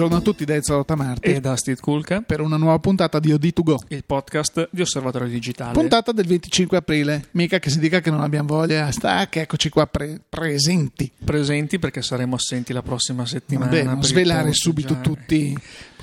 Buongiorno 0.00 0.24
a 0.24 0.32
tutti 0.32 0.46
da 0.46 0.54
Ezio 0.54 0.82
Tamarti 0.82 1.28
e 1.30 1.40
da 1.40 1.56
Steve 1.56 1.78
Kulka 1.78 2.22
per 2.22 2.40
una 2.40 2.56
nuova 2.56 2.78
puntata 2.78 3.20
di 3.20 3.34
OD2Go, 3.34 3.74
il 3.88 4.02
podcast 4.06 4.70
di 4.72 4.80
Osservatorio 4.80 5.28
Digitale. 5.28 5.74
Puntata 5.74 6.12
del 6.12 6.26
25 6.26 6.78
aprile, 6.78 7.26
mica 7.32 7.58
che 7.58 7.68
si 7.68 7.78
dica 7.78 8.00
che 8.00 8.08
non 8.08 8.22
abbiamo 8.22 8.48
voglia, 8.48 8.90
sta 8.92 9.28
che 9.28 9.42
eccoci 9.42 9.68
qua 9.68 9.86
pre- 9.86 10.18
presenti. 10.26 11.12
Presenti 11.22 11.78
perché 11.78 12.00
saremo 12.00 12.36
assenti 12.36 12.72
la 12.72 12.80
prossima 12.80 13.26
settimana. 13.26 13.70
Vabbè, 13.70 13.82
non 13.82 14.02
svelare 14.02 14.54
subito 14.54 14.94
già. 14.94 15.00
tutti. 15.00 15.54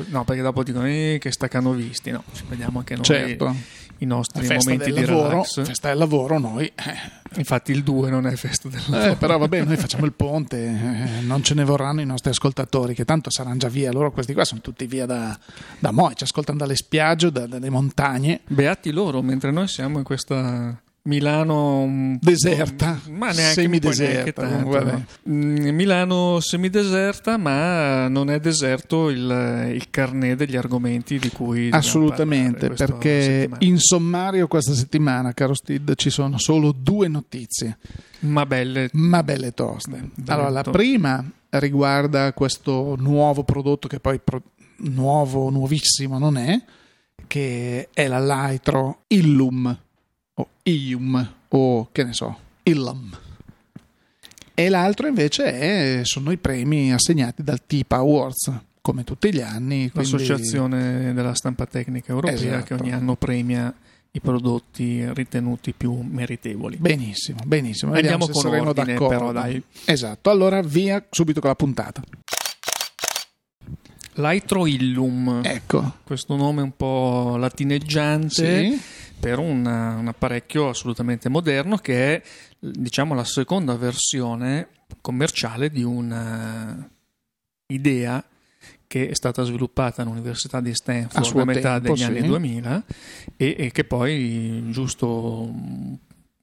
No, 0.09 0.23
perché 0.23 0.43
dopo 0.43 0.61
dicono 0.61 0.86
eh, 0.86 1.18
che 1.19 1.32
staccano 1.32 1.71
visti, 1.71 2.11
no, 2.11 2.23
ci 2.33 2.43
vediamo 2.47 2.77
anche 2.77 2.93
noi. 2.93 3.04
Certo 3.04 3.55
i 4.00 4.05
nostri 4.05 4.48
momenti 4.48 4.92
di 4.92 5.06
lavoro, 5.06 5.29
relax. 5.29 5.65
Festa 5.65 5.89
del 5.89 5.97
lavoro, 5.97 6.39
noi. 6.39 6.65
Eh. 6.65 7.15
Infatti 7.38 7.71
il 7.71 7.83
2 7.83 8.10
non 8.10 8.28
è 8.28 8.36
festa 8.36 8.69
del 8.69 8.82
lavoro. 8.88 9.11
Eh, 9.11 9.15
però 9.15 9.38
vabbè, 9.38 9.64
noi 9.64 9.78
facciamo 9.78 10.05
il 10.05 10.14
ponte, 10.14 10.65
eh, 10.65 11.21
non 11.21 11.43
ce 11.43 11.54
ne 11.54 11.64
vorranno 11.64 12.02
i 12.02 12.05
nostri 12.05 12.29
ascoltatori, 12.29 12.93
che 12.93 13.05
tanto 13.05 13.29
saranno 13.29 13.57
già 13.57 13.69
via. 13.69 13.91
Loro 13.91 14.11
questi 14.11 14.33
qua 14.33 14.46
sono 14.46 14.61
tutti 14.61 14.86
via 14.86 15.05
da, 15.05 15.38
da 15.79 15.91
Moi, 15.91 16.15
ci 16.15 16.24
ascoltano 16.24 16.57
dalle 16.57 16.75
spiagge, 16.75 17.32
da, 17.32 17.47
dalle 17.47 17.69
montagne. 17.69 18.41
Beati 18.47 18.91
loro, 18.91 19.21
mentre 19.21 19.52
noi 19.52 19.68
siamo 19.68 19.97
in 19.97 20.04
questa 20.04 20.79
Milano 21.07 22.18
deserta, 22.20 23.00
ma 23.11 23.32
neanche 23.32 23.61
semideserta. 23.61 24.46
Tanto, 24.46 25.06
mm, 25.30 25.70
Milano 25.70 26.42
semideserta, 26.42 27.38
ma 27.38 28.10
non 28.10 28.30
è 28.30 28.42
deserto 28.42 29.10
il, 29.10 29.71
il 29.74 29.89
carnet 29.89 30.36
degli 30.36 30.57
argomenti 30.57 31.18
di 31.18 31.30
cui 31.30 31.70
assolutamente 31.71 32.67
perché 32.72 33.22
settimana. 33.22 33.64
in 33.64 33.80
sommario 33.80 34.47
questa 34.47 34.73
settimana, 34.73 35.33
caro 35.33 35.53
Stid, 35.53 35.95
ci 35.95 36.09
sono 36.09 36.38
solo 36.38 36.73
due 36.73 37.08
notizie, 37.08 37.77
ma 38.19 38.45
belle, 38.45 38.89
ma 38.92 39.23
belle 39.23 39.53
toste. 39.53 40.09
Allora, 40.25 40.49
la 40.49 40.64
prima 40.64 41.23
riguarda 41.52 42.33
questo 42.33 42.95
nuovo 42.99 43.45
prodotto 43.45 43.88
che 43.88 44.02
poi 44.02 44.19
pro- 44.19 44.44
nuovo, 44.80 45.49
nuovissimo 45.49 46.19
non 46.19 46.36
è, 46.36 46.61
che 47.27 47.88
è 47.94 48.08
la 48.08 48.19
Lightro 48.19 49.03
Illum 49.08 49.86
o 50.39 50.47
Ium 50.63 51.33
o 51.49 51.89
che 51.91 52.03
ne 52.03 52.13
so, 52.13 52.38
Illam. 52.63 53.17
E 54.53 54.69
l'altro 54.69 55.07
invece 55.07 55.53
è, 55.53 55.99
sono 56.03 56.31
i 56.31 56.38
premi 56.38 56.91
assegnati 56.91 57.43
dal 57.43 57.61
TIPA 57.66 57.97
Awards, 57.97 58.52
come 58.81 59.03
tutti 59.03 59.31
gli 59.31 59.39
anni. 59.39 59.91
Quindi... 59.91 60.11
L'associazione 60.11 61.13
della 61.13 61.35
stampa 61.35 61.67
tecnica 61.67 62.11
europea 62.11 62.33
esatto. 62.33 62.63
che 62.63 62.73
ogni 62.73 62.91
anno 62.91 63.15
premia 63.15 63.73
i 64.09 64.19
prodotti 64.19 65.05
ritenuti 65.13 65.73
più 65.73 65.93
meritevoli. 66.02 66.77
Benissimo, 66.77 67.39
benissimo. 67.45 67.93
Andiamo 67.93 68.17
Vediamo 68.17 68.33
con 68.33 68.41
saremo 68.41 68.69
ordine, 68.69 68.93
d'accordo. 68.93 69.15
Però, 69.15 69.31
dai. 69.31 69.63
Esatto, 69.85 70.30
allora 70.31 70.61
via 70.61 71.05
subito 71.11 71.39
con 71.39 71.49
la 71.49 71.55
puntata. 71.55 72.02
L'Aitro 74.13 74.65
Illum. 74.65 75.41
Ecco. 75.43 75.97
Questo 76.03 76.35
nome 76.35 76.63
un 76.63 76.75
po' 76.75 77.35
latineggiante. 77.38 78.71
Sì 78.71 79.05
per 79.19 79.39
un, 79.39 79.65
un, 79.65 80.07
apparecchio 80.07 80.69
assolutamente 80.69 81.29
moderno 81.29 81.77
che 81.77 82.15
è 82.15 82.21
diciamo 82.59 83.13
la 83.13 83.23
seconda 83.23 83.75
versione 83.75 84.69
commerciale 85.01 85.69
di 85.69 85.83
un'idea 85.83 86.85
che 88.87 89.09
è 89.09 89.13
stata 89.13 89.43
sviluppata 89.43 90.01
all'università 90.01 90.61
di 90.61 90.73
Stanford 90.73 91.37
a, 91.37 91.45
metà 91.45 91.73
tempo, 91.73 91.89
degli 91.89 91.97
sì. 91.97 92.03
anni 92.05 92.21
2000 92.21 92.83
e, 93.35 93.55
e, 93.57 93.71
che 93.71 93.83
poi 93.83 94.69
giusto 94.71 95.52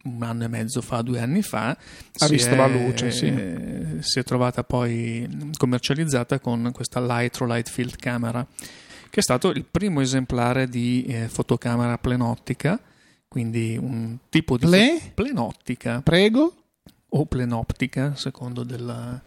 un 0.05 0.22
anno 0.22 0.44
e 0.44 0.48
mezzo 0.48 0.83
fa, 0.83 1.00
due 1.00 1.20
anni 1.20 1.42
fa, 1.42 1.70
ha 1.70 2.27
visto 2.28 2.50
è, 2.50 2.56
la 2.56 2.66
luce, 2.66 3.11
sì. 3.11 3.33
si 4.00 4.19
è 4.19 4.22
trovata 4.22 4.62
poi 4.62 5.26
commercializzata 5.56 6.41
con 6.41 6.70
questa 6.72 7.00
Lightro 7.00 7.47
Light 7.47 7.70
Field 7.70 7.97
Camera 7.97 8.47
che 9.14 9.20
è 9.20 9.22
stato 9.22 9.50
il 9.50 9.64
primo 9.64 10.00
esemplare 10.00 10.69
di 10.69 11.04
eh, 11.04 11.28
fotocamera 11.28 11.98
plenottica, 11.98 12.80
quindi 13.28 13.78
un 13.80 14.19
tipo 14.28 14.58
di 14.58 14.66
Ple? 14.66 14.98
fo- 14.98 15.10
plenottica. 15.14 16.00
Prego? 16.02 16.52
O 17.10 17.25
plenoptica, 17.25 18.16
secondo 18.16 18.64
della... 18.64 19.22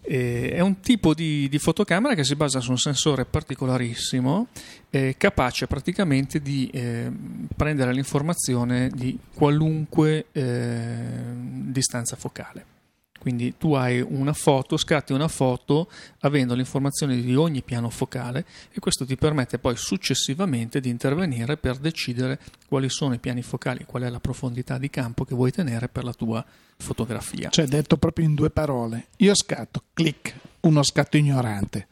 Eh, 0.00 0.50
è 0.50 0.58
un 0.58 0.80
tipo 0.80 1.14
di, 1.14 1.48
di, 1.48 1.58
fotocamera 1.60 2.16
che 2.16 2.24
si 2.24 2.34
basa 2.34 2.58
su 2.58 2.72
un 2.72 2.76
sensore 2.76 3.24
particolarissimo, 3.24 4.48
eh, 4.90 5.14
capace 5.16 5.68
praticamente 5.68 6.42
di 6.42 6.68
eh, 6.72 7.08
prendere 7.54 7.92
l'informazione 7.92 8.90
di 8.92 9.16
qualunque 9.32 10.26
eh, 10.32 11.34
distanza 11.36 12.16
focale. 12.16 12.73
Quindi 13.24 13.54
tu 13.56 13.72
hai 13.72 14.02
una 14.06 14.34
foto, 14.34 14.76
scatti 14.76 15.14
una 15.14 15.28
foto 15.28 15.90
avendo 16.20 16.52
le 16.52 16.60
informazioni 16.60 17.22
di 17.22 17.34
ogni 17.34 17.62
piano 17.62 17.88
focale 17.88 18.44
e 18.70 18.80
questo 18.80 19.06
ti 19.06 19.16
permette 19.16 19.58
poi 19.58 19.78
successivamente 19.78 20.78
di 20.78 20.90
intervenire 20.90 21.56
per 21.56 21.78
decidere 21.78 22.38
quali 22.68 22.90
sono 22.90 23.14
i 23.14 23.18
piani 23.18 23.40
focali, 23.40 23.86
qual 23.86 24.02
è 24.02 24.10
la 24.10 24.20
profondità 24.20 24.76
di 24.76 24.90
campo 24.90 25.24
che 25.24 25.34
vuoi 25.34 25.52
tenere 25.52 25.88
per 25.88 26.04
la 26.04 26.12
tua 26.12 26.44
fotografia. 26.76 27.48
Cioè, 27.48 27.64
detto 27.64 27.96
proprio 27.96 28.26
in 28.26 28.34
due 28.34 28.50
parole, 28.50 29.06
io 29.16 29.34
scatto, 29.34 29.84
clic, 29.94 30.34
uno 30.60 30.82
scatto 30.82 31.16
ignorante 31.16 31.86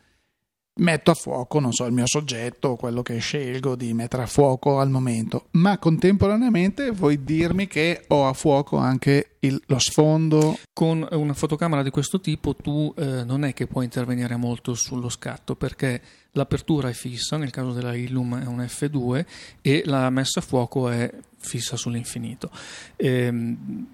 metto 0.74 1.10
a 1.10 1.14
fuoco, 1.14 1.60
non 1.60 1.72
so, 1.72 1.84
il 1.84 1.92
mio 1.92 2.06
soggetto, 2.06 2.76
quello 2.76 3.02
che 3.02 3.18
scelgo 3.18 3.76
di 3.76 3.92
mettere 3.92 4.22
a 4.22 4.26
fuoco 4.26 4.80
al 4.80 4.88
momento, 4.90 5.48
ma 5.52 5.78
contemporaneamente 5.78 6.90
vuoi 6.90 7.22
dirmi 7.22 7.66
che 7.66 8.04
ho 8.08 8.26
a 8.26 8.32
fuoco 8.32 8.78
anche 8.78 9.36
il, 9.40 9.60
lo 9.66 9.78
sfondo? 9.78 10.58
Con 10.72 11.06
una 11.10 11.34
fotocamera 11.34 11.82
di 11.82 11.90
questo 11.90 12.20
tipo 12.20 12.54
tu 12.54 12.92
eh, 12.96 13.24
non 13.24 13.44
è 13.44 13.52
che 13.52 13.66
puoi 13.66 13.84
intervenire 13.84 14.36
molto 14.36 14.74
sullo 14.74 15.08
scatto 15.08 15.54
perché 15.54 16.00
l'apertura 16.32 16.88
è 16.88 16.94
fissa, 16.94 17.36
nel 17.36 17.50
caso 17.50 17.72
della 17.72 17.94
Illum 17.94 18.42
è 18.42 18.46
un 18.46 18.60
F2 18.60 19.26
e 19.60 19.82
la 19.84 20.08
messa 20.08 20.40
a 20.40 20.42
fuoco 20.42 20.88
è 20.88 21.12
fissa 21.36 21.76
sull'infinito. 21.76 22.50
Ehm, 22.96 23.86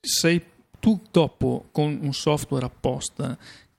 sei 0.00 0.42
tu 0.80 1.00
dopo 1.10 1.68
con 1.72 1.98
un 2.02 2.12
software 2.12 2.66
apposta 2.66 3.36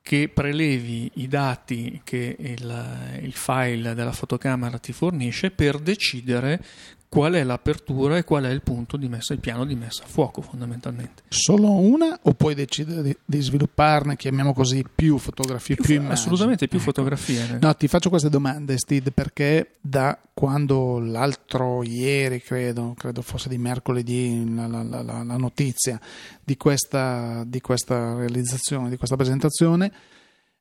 che 0.08 0.30
prelevi 0.34 1.12
i 1.16 1.28
dati 1.28 2.00
che 2.06 2.34
il, 2.40 3.20
il, 3.24 3.34
file 3.34 3.94
della 3.94 4.14
fotocamera 4.14 4.78
ti 4.78 4.94
fornisce 4.94 5.52
per 5.52 5.80
decidere 5.80 6.64
qual 7.10 7.34
è 7.34 7.44
l'apertura 7.44 8.18
e 8.18 8.24
qual 8.24 8.44
è 8.44 8.50
il 8.50 8.62
punto 8.62 8.98
di 8.98 9.08
messa, 9.08 9.34
il 9.34 9.40
piano 9.40 9.66
di 9.66 9.76
messa 9.76 10.04
a 10.04 10.08
fuoco 10.08 10.42
fondamentalmente. 10.42 11.24
Solo 11.30 11.72
una 11.72 12.20
o 12.24 12.34
puoi 12.34 12.54
decidere 12.54 13.02
di, 13.02 13.18
di 13.24 13.42
svilupparne, 13.42 14.16
chiamiamo 14.16 14.54
così, 14.54 14.84
più 14.94 15.18
fotografie, 15.18 15.76
più, 15.76 15.86
più 15.86 15.94
immagini? 15.96 16.20
Assolutamente 16.20 16.68
più 16.68 16.78
ecco. 16.78 16.88
fotografie. 16.88 17.58
No, 17.62 17.76
ti 17.76 17.88
faccio 17.88 18.10
queste 18.10 18.30
domande 18.30 18.78
Steve 18.78 19.12
perché 19.12 19.76
da 19.80 20.20
quando 20.34 21.00
l'altro 21.00 21.82
ieri, 21.84 22.42
credo, 22.42 22.94
credo 22.98 23.22
fosse 23.22 23.50
di 23.50 23.58
mercoledì 23.58 24.54
la, 24.54 24.68
la, 24.68 24.84
la, 24.84 25.02
la 25.02 25.38
notizia 25.38 26.00
di 26.44 26.58
questa, 26.58 27.44
di 27.46 27.62
questa 27.62 28.16
realizzazione, 28.16 28.90
di 28.90 28.98
questa 28.98 29.16
presentazione, 29.16 29.92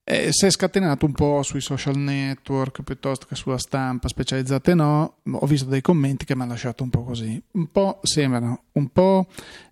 eh, 0.08 0.28
si 0.30 0.46
è 0.46 0.50
scatenato 0.50 1.04
un 1.04 1.10
po' 1.10 1.42
sui 1.42 1.60
social 1.60 1.96
network 1.96 2.84
piuttosto 2.84 3.26
che 3.26 3.34
sulla 3.34 3.58
stampa 3.58 4.06
specializzate 4.06 4.72
no, 4.72 5.16
ho 5.28 5.46
visto 5.46 5.68
dei 5.68 5.80
commenti 5.80 6.24
che 6.24 6.36
mi 6.36 6.42
hanno 6.42 6.52
lasciato 6.52 6.84
un 6.84 6.90
po' 6.90 7.02
così, 7.02 7.42
un 7.52 7.72
po' 7.72 7.98
sembrano 8.02 8.66
un 8.74 8.88
po' 8.92 9.26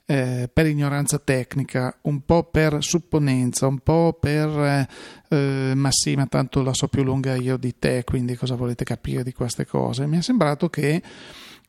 eh, 0.04 0.50
per 0.52 0.66
ignoranza 0.66 1.20
tecnica, 1.20 1.96
un 2.02 2.24
po' 2.24 2.42
per 2.42 2.82
supponenza, 2.82 3.68
un 3.68 3.78
po' 3.78 4.18
per 4.20 4.48
eh, 4.48 4.88
eh, 5.28 5.72
ma 5.76 5.90
sì, 5.92 6.16
ma 6.16 6.26
tanto 6.26 6.62
la 6.62 6.74
so 6.74 6.88
più 6.88 7.04
lunga 7.04 7.36
io 7.36 7.56
di 7.56 7.78
te, 7.78 8.02
quindi 8.02 8.34
cosa 8.34 8.56
volete 8.56 8.82
capire 8.82 9.22
di 9.22 9.32
queste 9.32 9.64
cose? 9.64 10.04
Mi 10.06 10.18
è 10.18 10.20
sembrato 10.20 10.68
che 10.68 11.00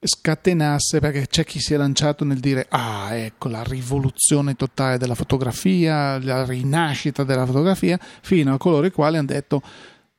scatenasse 0.01 0.99
perché 0.99 1.27
c'è 1.27 1.43
chi 1.43 1.59
si 1.59 1.73
è 1.73 1.77
lanciato 1.77 2.23
nel 2.23 2.39
dire 2.39 2.65
ah 2.69 3.15
ecco 3.15 3.47
la 3.47 3.63
rivoluzione 3.63 4.55
totale 4.55 4.97
della 4.97 5.15
fotografia 5.15 6.19
la 6.23 6.45
rinascita 6.45 7.23
della 7.23 7.45
fotografia 7.45 7.99
fino 8.21 8.53
a 8.53 8.57
coloro 8.57 8.85
i 8.85 8.91
quali 8.91 9.17
hanno 9.17 9.27
detto 9.27 9.61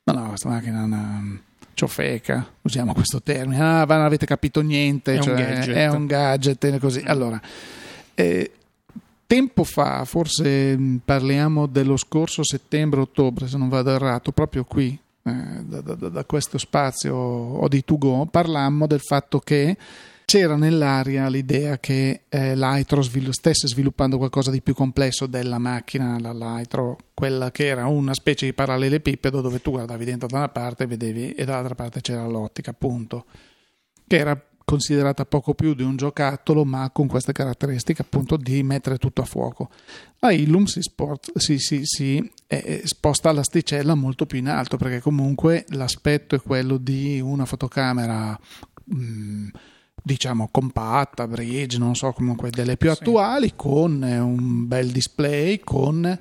no 0.04 0.12
no 0.12 0.28
questa 0.28 0.48
macchina 0.48 0.80
è 0.80 0.84
una 0.84 1.40
ciofeca 1.74 2.46
usiamo 2.62 2.94
questo 2.94 3.22
termine 3.22 3.60
ah 3.60 3.84
non 3.84 4.00
avete 4.02 4.26
capito 4.26 4.60
niente 4.62 5.14
è, 5.14 5.20
cioè, 5.20 5.34
un, 5.34 5.40
gadget. 5.40 5.74
è 5.74 5.88
un 5.88 6.06
gadget 6.06 6.78
così 6.78 7.02
allora 7.04 7.40
eh, 8.14 8.50
tempo 9.26 9.62
fa 9.62 10.04
forse 10.04 10.78
parliamo 11.04 11.66
dello 11.66 11.96
scorso 11.96 12.42
settembre-ottobre 12.42 13.46
se 13.46 13.58
non 13.58 13.68
vado 13.68 13.90
errato 13.90 14.32
proprio 14.32 14.64
qui 14.64 14.88
eh, 14.88 15.05
da, 15.32 15.80
da, 15.80 16.08
da, 16.08 16.24
questo 16.24 16.56
spazio 16.56 17.16
o 17.16 17.66
di 17.66 17.84
To 17.84 17.98
Go 17.98 18.26
parlammo 18.26 18.86
del 18.86 19.00
fatto 19.00 19.40
che 19.40 19.76
c'era 20.24 20.56
nell'aria 20.56 21.28
l'idea 21.28 21.78
che 21.78 22.22
eh, 22.28 22.54
l'Aitro 22.54 23.02
svil- 23.02 23.32
stesse 23.32 23.66
sviluppando 23.66 24.18
qualcosa 24.18 24.50
di 24.50 24.62
più 24.62 24.74
complesso 24.74 25.26
della 25.26 25.58
macchina, 25.58 26.18
la 26.20 26.32
Lightro, 26.32 26.98
quella 27.14 27.50
che 27.50 27.66
era 27.66 27.86
una 27.86 28.14
specie 28.14 28.46
di 28.46 28.52
parallelepipedo 28.52 29.40
dove 29.40 29.60
tu 29.60 29.72
guardavi 29.72 30.04
dentro 30.04 30.28
da 30.28 30.38
una 30.38 30.48
parte 30.48 30.86
vedevi, 30.86 31.32
e 31.32 31.44
dall'altra 31.44 31.74
parte 31.74 32.00
c'era 32.00 32.26
l'ottica, 32.26 32.70
appunto, 32.70 33.24
che 34.06 34.16
era 34.16 34.40
considerata 34.66 35.24
poco 35.24 35.54
più 35.54 35.74
di 35.74 35.84
un 35.84 35.96
giocattolo, 35.96 36.64
ma 36.64 36.90
con 36.90 37.06
queste 37.06 37.32
caratteristiche 37.32 38.02
appunto 38.02 38.36
di 38.36 38.64
mettere 38.64 38.98
tutto 38.98 39.22
a 39.22 39.24
fuoco. 39.24 39.70
La 40.18 40.32
Illum 40.32 40.64
si, 40.64 40.82
sport, 40.82 41.38
si, 41.38 41.58
si, 41.58 41.82
si 41.84 42.30
eh, 42.48 42.82
sposta 42.84 43.30
l'asticella 43.30 43.94
molto 43.94 44.26
più 44.26 44.38
in 44.38 44.48
alto 44.48 44.76
perché 44.76 45.00
comunque 45.00 45.64
l'aspetto 45.68 46.34
è 46.34 46.40
quello 46.40 46.78
di 46.78 47.20
una 47.20 47.44
fotocamera. 47.44 48.38
Mh, 48.84 48.96
mm, 48.96 49.48
diciamo 50.02 50.48
compatta, 50.50 51.26
bridge, 51.26 51.78
non 51.78 51.94
so 51.94 52.12
comunque 52.12 52.50
delle 52.50 52.76
più 52.76 52.90
attuali, 52.90 53.48
sì. 53.48 53.54
con 53.56 54.02
un 54.02 54.66
bel 54.66 54.90
display, 54.90 55.60
con 55.60 56.18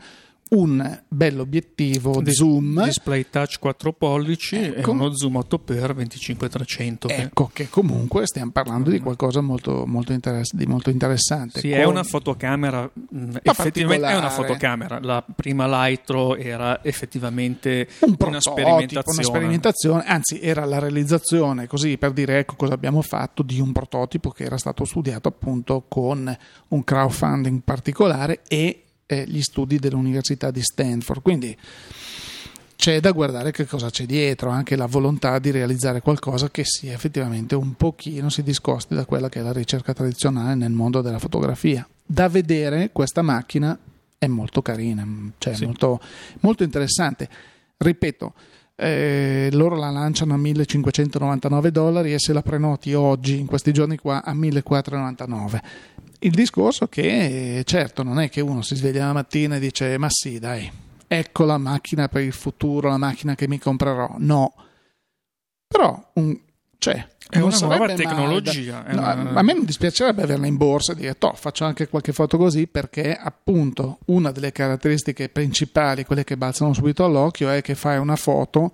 un 0.47 1.01
bell'obiettivo 1.07 2.21
Dis- 2.21 2.35
zoom. 2.35 2.83
display 2.83 3.25
touch 3.29 3.57
4 3.59 3.93
pollici 3.93 4.55
ecco. 4.55 4.91
e 4.91 4.93
uno 4.93 5.15
zoom 5.15 5.37
8x 5.37 5.95
25-300 5.95 6.97
ecco 7.07 7.49
che 7.51 7.67
comunque 7.67 8.27
stiamo 8.27 8.51
parlando 8.51 8.91
di 8.91 8.99
qualcosa 8.99 9.41
molto, 9.41 9.85
molto, 9.87 10.13
interess- 10.13 10.53
di 10.53 10.67
molto 10.67 10.91
interessante. 10.91 11.59
Sì, 11.59 11.69
con... 11.69 11.79
è 11.79 11.83
una 11.85 12.03
fotocamera 12.03 12.89
effettivamente 13.41 14.07
è 14.07 14.15
una 14.15 14.29
fotocamera. 14.29 14.99
La 15.01 15.25
prima 15.35 15.65
Lightro 15.67 16.35
era 16.35 16.83
effettivamente 16.83 17.87
un 18.01 18.15
una 18.19 18.39
sperimentazione. 18.39 19.17
una 19.17 19.23
sperimentazione 19.23 20.03
anzi 20.05 20.39
era 20.39 20.65
la 20.65 20.79
realizzazione 20.79 21.67
così 21.67 21.97
per 21.97 22.11
dire 22.11 22.39
ecco 22.39 22.55
cosa 22.55 22.73
abbiamo 22.73 23.01
fatto 23.01 23.43
di 23.43 23.59
un 23.59 23.71
prototipo 23.71 24.29
che 24.29 24.43
era 24.43 24.57
stato 24.57 24.85
studiato 24.85 25.27
appunto 25.27 25.85
con 25.87 26.35
un 26.67 26.83
crowdfunding 26.83 27.61
particolare 27.63 28.41
e 28.47 28.84
eh, 29.05 29.25
gli 29.27 29.41
studi 29.41 29.77
dell'Università 29.77 30.51
di 30.51 30.61
Stanford. 30.61 31.21
Quindi 31.21 31.57
c'è 32.75 32.99
da 32.99 33.11
guardare 33.11 33.51
che 33.51 33.65
cosa 33.65 33.89
c'è 33.89 34.05
dietro, 34.05 34.49
anche 34.49 34.75
la 34.75 34.85
volontà 34.85 35.39
di 35.39 35.51
realizzare 35.51 36.01
qualcosa 36.01 36.49
che 36.49 36.63
sia 36.65 36.93
effettivamente 36.93 37.55
un 37.55 37.73
pochino 37.75 38.29
si 38.29 38.43
discosti 38.43 38.93
da 38.95 39.05
quella 39.05 39.29
che 39.29 39.39
è 39.39 39.43
la 39.43 39.53
ricerca 39.53 39.93
tradizionale 39.93 40.55
nel 40.55 40.71
mondo 40.71 41.01
della 41.01 41.19
fotografia. 41.19 41.87
Da 42.05 42.27
vedere 42.27 42.91
questa 42.91 43.21
macchina 43.21 43.77
è 44.17 44.27
molto 44.27 44.61
carina, 44.61 45.07
cioè 45.37 45.55
sì. 45.55 45.65
molto, 45.65 45.99
molto 46.41 46.63
interessante. 46.63 47.29
Ripeto, 47.77 48.33
eh, 48.75 49.49
loro 49.53 49.75
la 49.75 49.89
lanciano 49.89 50.33
a 50.33 50.37
1599 50.37 51.71
dollari 51.71 52.13
e 52.13 52.19
se 52.19 52.33
la 52.33 52.41
prenoti 52.41 52.93
oggi, 52.93 53.39
in 53.39 53.45
questi 53.45 53.71
giorni 53.71 53.97
qua, 53.97 54.23
a 54.23 54.33
1499 54.33 55.61
il 56.19 56.31
discorso 56.31 56.87
che 56.87 57.61
certo 57.65 58.01
non 58.01 58.19
è 58.19 58.29
che 58.29 58.41
uno 58.41 58.61
si 58.61 58.75
sveglia 58.75 59.05
la 59.05 59.13
mattina 59.13 59.57
e 59.57 59.59
dice 59.59 59.97
ma 59.97 60.07
sì 60.09 60.39
dai, 60.39 60.71
ecco 61.07 61.45
la 61.45 61.57
macchina 61.57 62.07
per 62.07 62.23
il 62.23 62.33
futuro, 62.33 62.89
la 62.89 62.97
macchina 62.97 63.35
che 63.35 63.47
mi 63.47 63.59
comprerò. 63.59 64.15
No, 64.17 64.53
però 65.67 66.11
un, 66.13 66.37
cioè, 66.77 67.07
è 67.29 67.39
una 67.39 67.57
nuova 67.57 67.93
tecnologia. 67.93 68.83
Da, 68.87 69.13
no, 69.15 69.21
una... 69.21 69.39
A 69.39 69.41
me 69.41 69.53
non 69.53 69.65
dispiacerebbe 69.65 70.23
averla 70.23 70.47
in 70.47 70.57
borsa 70.57 70.91
e 70.93 70.95
dire, 70.95 71.17
toh, 71.17 71.33
faccio 71.33 71.65
anche 71.65 71.87
qualche 71.87 72.13
foto 72.13 72.37
così 72.37 72.67
perché 72.67 73.15
appunto 73.15 73.99
una 74.05 74.31
delle 74.31 74.51
caratteristiche 74.51 75.29
principali, 75.29 76.05
quelle 76.05 76.23
che 76.23 76.37
balzano 76.37 76.73
subito 76.73 77.03
all'occhio, 77.03 77.49
è 77.49 77.61
che 77.61 77.75
fai 77.75 77.97
una 77.97 78.15
foto 78.15 78.73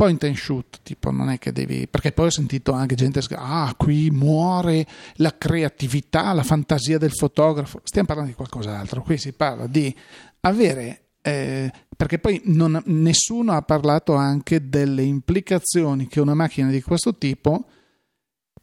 point 0.00 0.24
and 0.24 0.34
shoot, 0.34 0.80
tipo 0.82 1.10
non 1.10 1.28
è 1.28 1.38
che 1.38 1.52
devi, 1.52 1.86
perché 1.86 2.12
poi 2.12 2.26
ho 2.26 2.30
sentito 2.30 2.72
anche 2.72 2.94
gente 2.94 3.20
che 3.20 3.36
ah, 3.38 3.74
qui 3.76 4.10
muore 4.10 4.86
la 5.16 5.36
creatività, 5.36 6.32
la 6.32 6.42
fantasia 6.42 6.96
del 6.96 7.12
fotografo. 7.12 7.80
Stiamo 7.84 8.06
parlando 8.06 8.30
di 8.30 8.36
qualcos'altro, 8.36 9.02
qui 9.02 9.18
si 9.18 9.32
parla 9.32 9.66
di 9.66 9.94
avere 10.40 11.09
eh, 11.22 11.70
perché 11.96 12.18
poi 12.18 12.40
non, 12.44 12.80
nessuno 12.86 13.52
ha 13.52 13.62
parlato 13.62 14.14
anche 14.14 14.68
delle 14.68 15.02
implicazioni 15.02 16.06
che 16.06 16.20
una 16.20 16.34
macchina 16.34 16.70
di 16.70 16.80
questo 16.80 17.16
tipo 17.16 17.66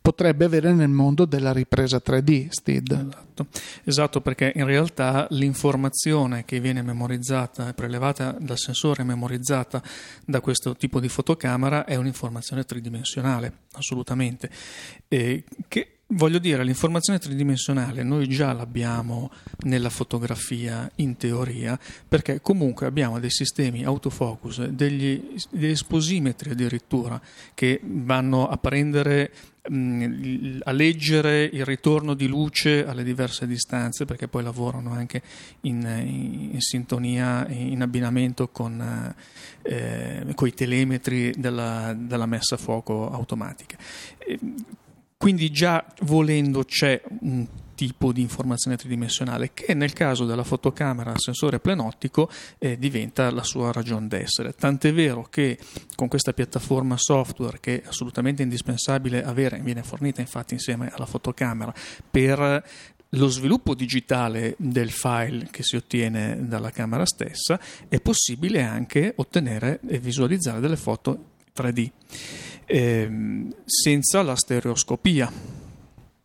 potrebbe 0.08 0.46
avere 0.46 0.74
nel 0.74 0.88
mondo 0.88 1.26
della 1.26 1.52
ripresa 1.52 2.02
3D, 2.04 2.48
Steed. 2.48 2.92
Esatto. 2.92 3.48
esatto, 3.84 4.22
perché 4.22 4.54
in 4.56 4.66
realtà 4.66 5.28
l'informazione 5.32 6.46
che 6.46 6.62
viene 6.62 6.82
memorizzata, 6.82 7.74
prelevata 7.74 8.34
dal 8.40 8.58
sensore 8.58 9.02
e 9.02 9.06
memorizzata 9.06 9.84
da 10.26 10.40
questo 10.40 10.78
tipo 10.78 11.02
di 11.02 11.10
fotocamera 11.10 11.84
è 11.84 11.96
un'informazione 11.96 12.64
tridimensionale, 12.64 13.64
assolutamente, 13.74 14.50
e 15.10 15.44
che 15.68 15.97
Voglio 16.10 16.40
dire, 16.40 16.64
l'informazione 16.64 17.20
tridimensionale 17.20 18.02
noi 18.02 18.30
già 18.30 18.54
l'abbiamo 18.54 19.30
nella 19.66 19.90
fotografia 19.90 20.90
in 20.96 21.18
teoria, 21.18 21.78
perché 22.08 22.40
comunque 22.40 22.86
abbiamo 22.88 23.20
dei 23.20 23.30
sistemi 23.30 23.84
autofocus, 23.84 24.68
degli, 24.68 25.36
degli 25.52 25.66
esposimetri 25.66 26.52
addirittura, 26.52 27.20
che 27.54 27.82
vanno 27.84 28.48
a 28.48 28.56
prendere 28.58 29.32
a 29.70 30.72
leggere 30.72 31.44
il 31.44 31.66
ritorno 31.66 32.14
di 32.14 32.28
luce 32.28 32.86
alle 32.86 33.04
diverse 33.04 33.46
distanze 33.46 34.06
perché 34.06 34.30
poi 34.30 34.42
lavorano 34.42 34.94
anche 34.94 35.22
in, 35.62 35.82
in, 35.82 36.50
in 36.54 36.62
sintonia, 36.62 37.46
in 37.50 37.82
abbinamento 37.82 38.48
con, 38.48 39.14
eh, 39.64 40.26
i 40.26 40.54
telemetri 40.54 41.34
della, 41.36 41.94
della, 41.98 42.26
messa 42.26 42.56
a 42.56 42.58
fuoco 42.58 43.12
automatica. 43.12 43.76
Quindi 45.18 45.50
già 45.50 45.84
volendo 46.02 46.64
c'è 46.64 47.02
un 47.22 47.48
tipo 47.78 48.12
di 48.12 48.22
informazione 48.22 48.76
tridimensionale 48.76 49.52
che 49.54 49.76
nel 49.76 49.94
caso 49.94 50.26
della 50.26 50.44
fotocamera 50.44 51.14
a 51.14 51.20
sensore 51.20 51.60
plenottico 51.60 52.28
eh, 52.58 52.78
diventa 52.78 53.30
la 53.30 53.44
sua 53.44 53.72
ragione 53.72 54.08
d'essere. 54.08 54.54
Tant'è 54.54 54.92
vero 54.92 55.28
che 55.30 55.60
con 55.96 56.08
questa 56.08 56.34
piattaforma 56.34 56.98
software 56.98 57.60
che 57.60 57.82
è 57.82 57.88
assolutamente 57.88 58.42
indispensabile 58.42 59.24
avere, 59.24 59.60
viene 59.60 59.84
fornita 59.84 60.22
infatti 60.22 60.54
insieme 60.56 60.92
alla 60.92 61.06
fotocamera 61.06 61.74
per 62.10 62.64
lo 63.12 63.28
sviluppo 63.28 63.76
digitale 63.76 64.56
del 64.58 64.92
file 64.92 65.48
che 65.52 65.64
si 65.64 65.76
ottiene 65.76 66.48
dalla 66.48 66.72
camera 66.72 67.06
stessa, 67.06 67.60
è 67.88 68.02
possibile 68.02 68.64
anche 68.64 69.14
ottenere 69.16 69.80
e 69.88 70.00
visualizzare 70.00 70.60
delle 70.60 70.78
foto 70.78 71.36
3D 71.56 71.90
ehm, 72.68 73.54
senza 73.66 74.22
la 74.22 74.36
stereoscopia, 74.36 75.32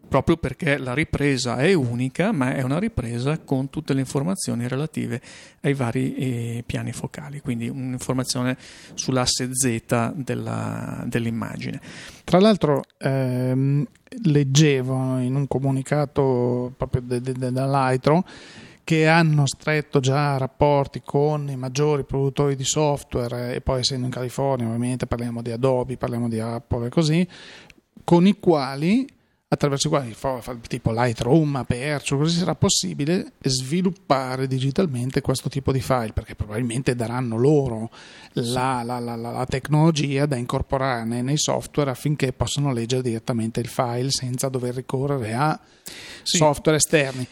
proprio 0.08 0.36
perché 0.36 0.76
la 0.76 0.92
ripresa 0.92 1.56
è 1.56 1.72
unica, 1.72 2.32
ma 2.32 2.54
è 2.54 2.60
una 2.60 2.78
ripresa 2.78 3.38
con 3.38 3.70
tutte 3.70 3.94
le 3.94 4.00
informazioni 4.00 4.68
relative 4.68 5.22
ai 5.62 5.72
vari 5.72 6.14
eh, 6.16 6.64
piani 6.66 6.92
focali, 6.92 7.40
quindi 7.40 7.68
un'informazione 7.68 8.58
sull'asse 8.92 9.48
Z 9.54 10.12
della, 10.16 11.02
dell'immagine. 11.06 11.80
Tra 12.24 12.40
l'altro 12.40 12.82
ehm, 12.98 13.86
leggevo 14.24 15.18
in 15.18 15.34
un 15.34 15.48
comunicato 15.48 16.74
proprio 16.76 17.00
dell'Aitro 17.00 18.26
che 18.84 19.06
hanno 19.06 19.46
stretto 19.46 20.00
già 20.00 20.36
rapporti 20.36 21.02
con 21.04 21.48
i 21.48 21.56
maggiori 21.56 22.04
produttori 22.04 22.56
di 22.56 22.64
software 22.64 23.54
e 23.54 23.60
poi 23.60 23.80
essendo 23.80 24.06
in 24.06 24.12
California 24.12 24.66
ovviamente 24.66 25.06
parliamo 25.06 25.42
di 25.42 25.50
Adobe, 25.50 25.96
parliamo 25.96 26.28
di 26.28 26.40
Apple 26.40 26.86
e 26.86 26.90
così, 26.90 27.26
con 28.04 28.26
i 28.26 28.38
quali 28.38 29.06
attraverso 29.52 29.88
i 29.88 29.90
quali 29.90 30.16
tipo 30.66 30.92
Lightroom, 30.92 31.56
Aperture, 31.56 32.22
così 32.22 32.38
sarà 32.38 32.54
possibile 32.54 33.32
sviluppare 33.42 34.46
digitalmente 34.46 35.20
questo 35.20 35.50
tipo 35.50 35.72
di 35.72 35.80
file 35.82 36.12
perché 36.14 36.34
probabilmente 36.34 36.94
daranno 36.94 37.36
loro 37.36 37.90
la, 38.32 38.82
la, 38.82 38.98
la, 38.98 39.14
la 39.14 39.44
tecnologia 39.46 40.24
da 40.24 40.36
incorporare 40.36 41.04
nei 41.04 41.36
software 41.36 41.90
affinché 41.90 42.32
possano 42.32 42.72
leggere 42.72 43.02
direttamente 43.02 43.60
il 43.60 43.68
file 43.68 44.10
senza 44.10 44.48
dover 44.48 44.74
ricorrere 44.74 45.34
a 45.34 45.60
sì. 46.22 46.38
software 46.38 46.78
esterni. 46.78 47.26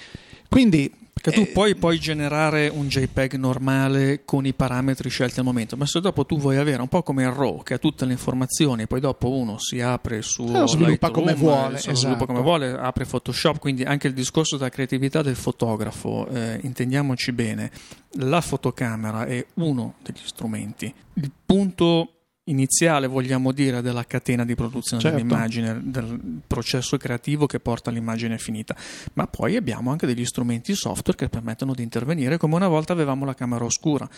Quindi 0.46 0.92
che 1.20 1.30
tu 1.32 1.40
eh, 1.40 1.46
poi 1.46 1.74
puoi 1.74 1.98
generare 1.98 2.68
un 2.68 2.88
JPEG 2.88 3.34
normale 3.34 4.22
con 4.24 4.46
i 4.46 4.54
parametri 4.54 5.10
scelti 5.10 5.38
al 5.38 5.44
momento, 5.44 5.76
ma 5.76 5.86
se 5.86 6.00
dopo 6.00 6.24
tu 6.24 6.38
vuoi 6.38 6.56
avere 6.56 6.80
un 6.80 6.88
po' 6.88 7.02
come 7.02 7.24
il 7.24 7.30
RAW 7.30 7.62
che 7.62 7.74
ha 7.74 7.78
tutte 7.78 8.04
le 8.04 8.12
informazioni, 8.12 8.86
poi 8.86 9.00
dopo 9.00 9.30
uno 9.30 9.58
si 9.58 9.80
apre 9.80 10.22
su 10.22 10.50
lo 10.50 10.66
sviluppa 10.66 11.08
Lightroom, 11.08 11.12
come 11.12 11.34
vuole, 11.34 11.76
esatto. 11.76 11.96
sviluppa 11.96 12.26
come 12.26 12.40
vuole, 12.40 12.70
apre 12.72 13.04
Photoshop, 13.04 13.58
quindi 13.58 13.82
anche 13.82 14.06
il 14.06 14.14
discorso 14.14 14.56
della 14.56 14.70
creatività 14.70 15.22
del 15.22 15.36
fotografo, 15.36 16.26
eh, 16.28 16.58
intendiamoci 16.62 17.32
bene, 17.32 17.70
la 18.14 18.40
fotocamera 18.40 19.26
è 19.26 19.44
uno 19.54 19.94
degli 20.02 20.24
strumenti. 20.24 20.92
Il 21.14 21.30
punto 21.44 22.19
iniziale, 22.44 23.06
vogliamo 23.06 23.52
dire, 23.52 23.80
della 23.80 24.04
catena 24.04 24.44
di 24.44 24.54
produzione 24.54 25.02
certo. 25.02 25.16
dell'immagine, 25.16 25.80
del 25.82 26.40
processo 26.46 26.96
creativo 26.96 27.46
che 27.46 27.60
porta 27.60 27.90
all'immagine 27.90 28.38
finita. 28.38 28.74
Ma 29.14 29.26
poi 29.26 29.56
abbiamo 29.56 29.90
anche 29.90 30.06
degli 30.06 30.24
strumenti 30.24 30.74
software 30.74 31.16
che 31.16 31.28
permettono 31.28 31.74
di 31.74 31.82
intervenire 31.82 32.38
come 32.38 32.56
una 32.56 32.68
volta 32.68 32.92
avevamo 32.92 33.24
la 33.24 33.34
camera 33.34 33.64
oscura. 33.64 34.08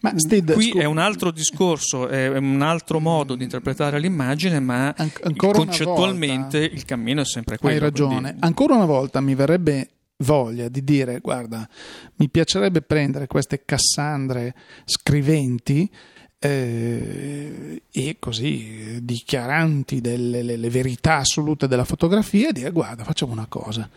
Ma 0.00 0.12
Steve, 0.18 0.54
qui 0.54 0.70
scu- 0.70 0.80
è 0.80 0.84
un 0.84 0.98
altro 0.98 1.30
discorso, 1.30 2.08
è 2.08 2.36
un 2.36 2.62
altro 2.62 3.00
modo 3.00 3.34
di 3.34 3.44
interpretare 3.44 3.98
l'immagine, 3.98 4.60
ma 4.60 4.94
An- 4.96 5.36
concettualmente 5.36 6.58
il 6.58 6.84
cammino 6.84 7.22
è 7.22 7.26
sempre 7.26 7.58
quello. 7.58 7.74
Hai 7.74 7.80
ragione. 7.80 8.20
Quindi... 8.20 8.38
Ancora 8.40 8.74
una 8.74 8.86
volta 8.86 9.20
mi 9.20 9.34
verrebbe 9.34 9.90
voglia 10.20 10.68
di 10.68 10.82
dire 10.82 11.20
guarda 11.20 11.68
mi 12.16 12.28
piacerebbe 12.28 12.82
prendere 12.82 13.28
queste 13.28 13.62
Cassandre 13.64 14.52
scriventi 14.84 15.88
eh, 16.38 17.82
e 17.90 18.16
così 18.18 18.98
dichiaranti 19.02 20.00
delle 20.00 20.42
le, 20.42 20.56
le 20.56 20.70
verità 20.70 21.16
assolute 21.16 21.66
della 21.66 21.84
fotografia, 21.84 22.52
dire 22.52 22.70
guarda 22.70 23.04
facciamo 23.04 23.32
una 23.32 23.46
cosa, 23.46 23.88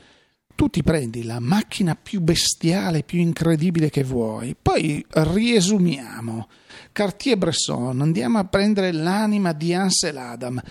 tu 0.55 0.69
ti 0.69 0.83
prendi 0.83 1.23
la 1.23 1.39
macchina 1.39 1.95
più 1.95 2.21
bestiale, 2.21 3.03
più 3.03 3.19
incredibile 3.19 3.89
che 3.89 4.03
vuoi, 4.03 4.55
poi 4.59 5.05
riesumiamo. 5.09 6.47
Cartier-Bresson, 6.91 8.01
andiamo 8.01 8.37
a 8.39 8.43
prendere 8.43 8.91
l'anima 8.91 9.53
di 9.53 9.73
Ansel 9.73 10.17
Adam, 10.17 10.61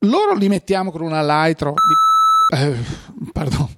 loro 0.00 0.34
li 0.34 0.48
mettiamo 0.48 0.90
con 0.90 1.02
una 1.02 1.22
Lightro 1.22 1.72
di... 1.72 2.58
Eh, 2.58 2.76
pardon 3.32 3.68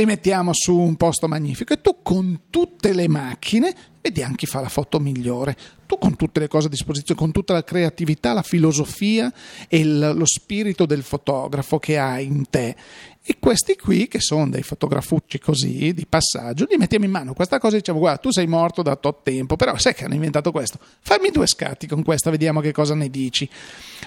li 0.00 0.06
mettiamo 0.06 0.52
su 0.54 0.76
un 0.76 0.96
posto 0.96 1.28
magnifico 1.28 1.74
e 1.74 1.80
tu 1.82 1.98
con 2.02 2.44
tutte 2.48 2.94
le 2.94 3.06
macchine 3.06 3.74
vediamo 4.00 4.34
chi 4.34 4.46
fa 4.46 4.60
la 4.60 4.70
foto 4.70 4.98
migliore. 4.98 5.54
Tu 5.86 5.98
con 5.98 6.16
tutte 6.16 6.40
le 6.40 6.48
cose 6.48 6.68
a 6.68 6.70
disposizione, 6.70 7.20
con 7.20 7.32
tutta 7.32 7.52
la 7.52 7.64
creatività, 7.64 8.32
la 8.32 8.42
filosofia 8.42 9.30
e 9.68 9.84
lo 9.84 10.24
spirito 10.24 10.86
del 10.86 11.02
fotografo 11.02 11.78
che 11.78 11.98
hai 11.98 12.24
in 12.24 12.48
te 12.48 12.76
e 13.22 13.36
questi 13.38 13.76
qui, 13.76 14.08
che 14.08 14.18
sono 14.18 14.48
dei 14.48 14.62
fotografucci 14.62 15.38
così, 15.38 15.92
di 15.92 16.06
passaggio, 16.06 16.66
li 16.68 16.78
mettiamo 16.78 17.04
in 17.04 17.10
mano 17.10 17.34
questa 17.34 17.58
cosa 17.58 17.76
e 17.76 17.80
diciamo: 17.80 17.98
Guarda, 17.98 18.18
tu 18.18 18.32
sei 18.32 18.46
morto 18.46 18.80
da 18.80 18.96
tot 18.96 19.22
tempo, 19.22 19.56
però 19.56 19.76
sai 19.76 19.94
che 19.94 20.04
hanno 20.04 20.14
inventato 20.14 20.50
questo. 20.50 20.78
Fammi 21.00 21.30
due 21.30 21.46
scatti 21.46 21.86
con 21.86 22.02
questa, 22.02 22.30
vediamo 22.30 22.60
che 22.60 22.72
cosa 22.72 22.94
ne 22.94 23.10
dici. 23.10 23.48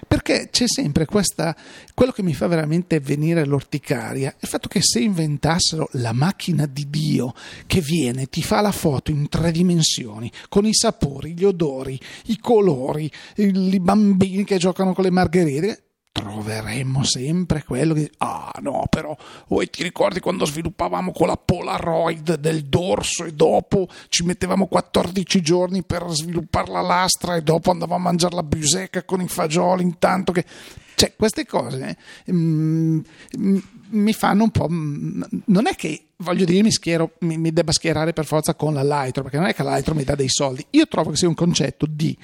Perché 0.08 0.50
c'è 0.51 0.67
sempre 0.67 1.05
questa. 1.05 1.55
Quello 1.93 2.12
che 2.12 2.24
mi 2.24 2.34
fa 2.34 2.48
veramente 2.48 3.00
venire 3.00 3.46
l'orticaria 3.46 4.32
è 4.32 4.36
il 4.39 4.48
fatto 4.48 4.67
che 4.67 4.82
se 4.82 5.00
inventassero 5.00 5.89
la 5.93 6.12
macchina 6.12 6.65
di 6.65 6.89
Dio 6.89 7.36
che 7.67 7.82
viene, 7.82 8.25
ti 8.25 8.41
fa 8.41 8.62
la 8.62 8.72
foto 8.72 9.12
in 9.12 9.29
tre 9.29 9.51
dimensioni, 9.51 10.32
con 10.50 10.65
i 10.65 10.74
sapori, 10.74 11.34
gli 11.34 11.43
odori, 11.43 12.00
i 12.25 12.39
colori, 12.39 13.10
i 13.36 13.79
bambini 13.79 14.43
che 14.43 14.58
giocano 14.58 14.93
con 14.93 15.03
le 15.03 15.12
margherite 15.12 15.84
troveremmo 16.13 17.03
sempre 17.03 17.63
quello 17.63 17.96
che 17.96 18.12
ah 18.20 18.53
no 18.62 18.86
però 18.88 19.17
voi 19.48 19.67
ti 19.72 19.82
ricordi 19.82 20.20
quando 20.20 20.46
sviluppavamo 20.46 21.12
con 21.12 21.25
la 21.25 21.38
Polaroid 21.38 22.36
del 22.36 22.65
dorso 22.65 23.25
e 23.25 23.34
dopo 23.34 23.88
ci 24.10 24.24
mettevamo 24.24 24.67
14 24.67 25.41
giorni 25.41 25.84
per 25.84 26.05
sviluppare 26.10 26.72
la 26.72 26.82
lastra 26.82 27.36
e 27.36 27.41
dopo 27.41 27.72
andavamo 27.72 28.00
a 28.00 28.03
mangiare 28.03 28.36
la 28.36 28.43
busecca 28.43 29.03
con 29.03 29.22
i 29.22 29.27
fagioli 29.27 29.82
intanto 29.82 30.32
che 30.32 30.46
cioè 30.93 31.15
queste 31.15 31.48
cose 31.48 31.98
mm, 32.32 33.00
mm, 33.39 33.58
mi 33.89 34.13
fanno 34.13 34.43
un 34.43 34.51
po' 34.51 34.67
mm, 34.70 35.24
non 35.46 35.65
è 35.65 35.74
che 35.74 36.10
voglio 36.17 36.46
dire 36.46 36.62
mi, 36.62 36.72
schiero, 36.72 37.13
mi, 37.22 37.38
mi 37.38 37.51
debba 37.51 37.72
schierare 37.72 38.13
per 38.13 38.25
forza 38.25 38.53
con 38.53 38.75
la 38.75 38.84
Lightro 38.84 39.24
perché 39.24 39.38
non 39.38 39.48
è 39.48 39.55
che 39.55 39.63
la 39.63 39.72
Lightro 39.72 39.96
mi 39.96 40.03
dà 40.03 40.15
dei 40.15 40.29
soldi. 40.29 40.65
Io 40.72 40.88
trovo 40.88 41.10
che 41.10 41.17
sia 41.17 41.27
un 41.27 41.36
concetto 41.36 41.86
di 41.88 42.17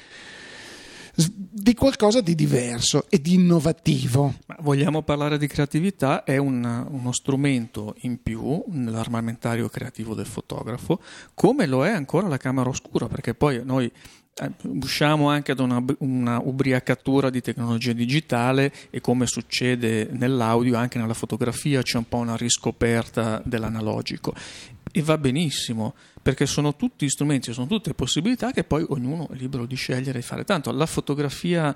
di 1.28 1.74
qualcosa 1.74 2.22
di 2.22 2.36
diverso 2.36 3.06
e 3.10 3.20
di 3.20 3.34
innovativo. 3.34 4.34
Ma 4.48 4.56
vogliamo 4.62 5.02
parlare 5.02 5.38
di 5.38 5.48
creatività? 5.48 6.24
È 6.24 6.38
un, 6.38 6.88
uno 6.90 7.12
strumento 7.12 7.96
in 8.02 8.22
più 8.22 8.64
nell'armamentario 8.68 9.68
creativo 9.68 10.16
del 10.16 10.26
fotografo, 10.26 11.02
come 11.34 11.66
lo 11.66 11.86
è 11.86 11.90
ancora 11.92 12.28
la 12.28 12.38
camera 12.38 12.70
oscura, 12.70 13.08
perché 13.08 13.34
poi 13.34 13.62
noi 13.64 13.92
eh, 14.42 14.52
usciamo 14.82 15.30
anche 15.30 15.52
ad 15.52 15.60
una, 15.60 15.84
una, 16.00 16.40
ubriacatura 16.42 17.30
di 17.30 17.42
tecnologia 17.42 17.92
digitale 17.92 18.72
e 18.90 19.02
come 19.02 19.26
succede 19.26 20.08
nell'audio 20.12 20.78
anche 20.78 20.98
nella 20.98 21.14
fotografia 21.14 21.82
c'è 21.82 21.98
un 21.98 22.08
po' 22.08 22.18
una 22.18 22.38
riscoperta 22.38 23.42
dell'analogico 23.44 24.34
e 24.92 25.02
va 25.02 25.18
benissimo 25.18 25.96
perché 26.22 26.46
sono 26.46 26.76
tutti 26.76 27.10
strumenti, 27.10 27.54
sono 27.54 27.68
tutte 27.68 27.94
possibilità 27.94 28.52
che 28.52 28.64
poi 28.64 28.86
ognuno 28.90 29.30
è 29.30 29.36
libero 29.36 29.66
di 29.66 29.76
scegliere 29.76 30.20
e 30.20 30.22
fare. 30.22 30.44
Tanto 30.44 30.72
la 30.72 30.86
fotografia 30.86 31.76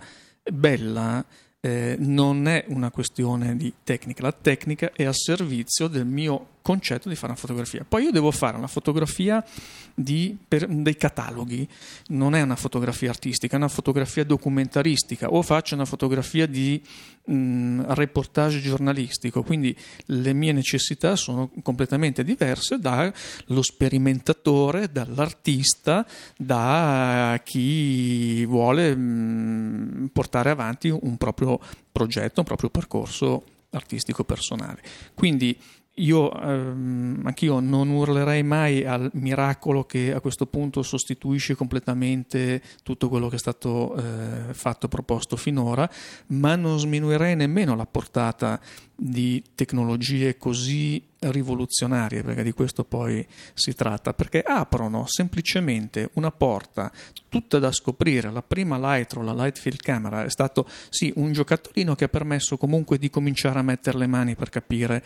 bella 0.52 1.26
eh, 1.60 1.96
non 2.00 2.48
è 2.48 2.66
una 2.68 2.92
questione 2.92 3.56
di 3.56 3.74
tecnica, 3.84 4.24
la 4.24 4.34
tecnica 4.34 4.92
è 4.94 5.06
al 5.06 5.16
servizio 5.16 5.88
del 5.88 6.06
mio 6.06 6.48
concetto 6.64 7.10
di 7.10 7.16
fare 7.16 7.34
una 7.34 7.40
fotografia. 7.40 7.86
Poi 7.88 8.06
io 8.06 8.12
devo 8.12 8.32
fare 8.32 8.58
una 8.58 8.68
fotografia 8.68 9.46
di, 9.94 10.36
per, 10.48 10.66
dei 10.66 10.96
cataloghi, 10.96 11.68
non 12.08 12.34
è 12.34 12.42
una 12.42 12.56
fotografia 12.56 13.10
artistica, 13.10 13.54
è 13.54 13.58
una 13.58 13.68
fotografia 13.68 14.24
documentaristica 14.24 15.28
o 15.28 15.42
faccio 15.44 15.76
una 15.76 15.86
fotografia 15.86 16.48
di 16.48 16.82
mh, 17.26 17.94
reportage 17.94 18.62
giornalistico, 18.62 19.44
quindi 19.44 19.76
le 20.06 20.34
mie 20.34 20.54
necessità 20.54 21.16
sono 21.16 21.52
completamente 21.62 22.24
diverse 22.24 22.80
dallo 22.80 23.62
sperimentatore, 23.62 24.90
dall'artista, 24.90 26.08
da 26.38 27.40
chi 27.44 28.46
vuole 28.46 28.96
mh, 28.96 30.10
portare 30.14 30.50
avanti 30.50 30.88
un 30.88 31.18
proprio 31.18 31.60
progetto, 31.92 32.40
un 32.40 32.46
proprio 32.46 32.70
percorso 32.70 33.44
artistico 33.72 34.24
personale. 34.24 34.82
Quindi 35.14 35.58
io 35.98 36.34
ehm, 36.34 37.22
anch'io 37.24 37.60
non 37.60 37.90
urlerei 37.90 38.42
mai 38.42 38.84
al 38.84 39.12
miracolo 39.14 39.86
che 39.86 40.12
a 40.12 40.22
questo 40.22 40.48
punto 40.48 40.82
sostituisce 40.82 41.54
completamente 41.54 42.62
tutto 42.82 43.10
quello 43.10 43.28
che 43.30 43.36
è 43.36 43.40
stato 43.40 43.96
eh, 43.96 44.54
fatto 44.54 44.88
e 44.88 44.90
proposto 44.90 45.36
finora, 45.36 45.88
ma 46.28 46.56
non 46.56 46.80
sminuirei 46.80 47.36
nemmeno 47.36 47.76
la 47.76 47.86
portata 47.86 48.60
di 48.96 49.44
tecnologie 49.54 50.38
così 50.38 51.04
rivoluzionarie, 51.20 52.24
perché 52.24 52.44
di 52.44 52.54
questo 52.54 52.84
poi 52.84 53.26
si 53.54 53.76
tratta, 53.76 54.14
perché 54.14 54.42
aprono 54.42 55.06
semplicemente 55.08 56.10
una 56.14 56.32
porta 56.32 56.92
tutta 57.30 57.60
da 57.60 57.72
scoprire. 57.72 58.32
La 58.32 58.42
prima 58.42 58.78
Lightro, 58.80 59.22
la 59.22 59.34
Lightfield 59.34 59.80
Camera, 59.80 60.24
è 60.24 60.30
stato 60.30 60.68
sì 60.90 61.14
un 61.18 61.34
giocattolino 61.34 61.96
che 61.96 62.06
ha 62.06 62.10
permesso 62.10 62.58
comunque 62.58 62.98
di 62.98 63.10
cominciare 63.10 63.60
a 63.60 63.64
mettere 63.64 64.00
le 64.00 64.08
mani 64.08 64.36
per 64.36 64.50
capire 64.50 65.04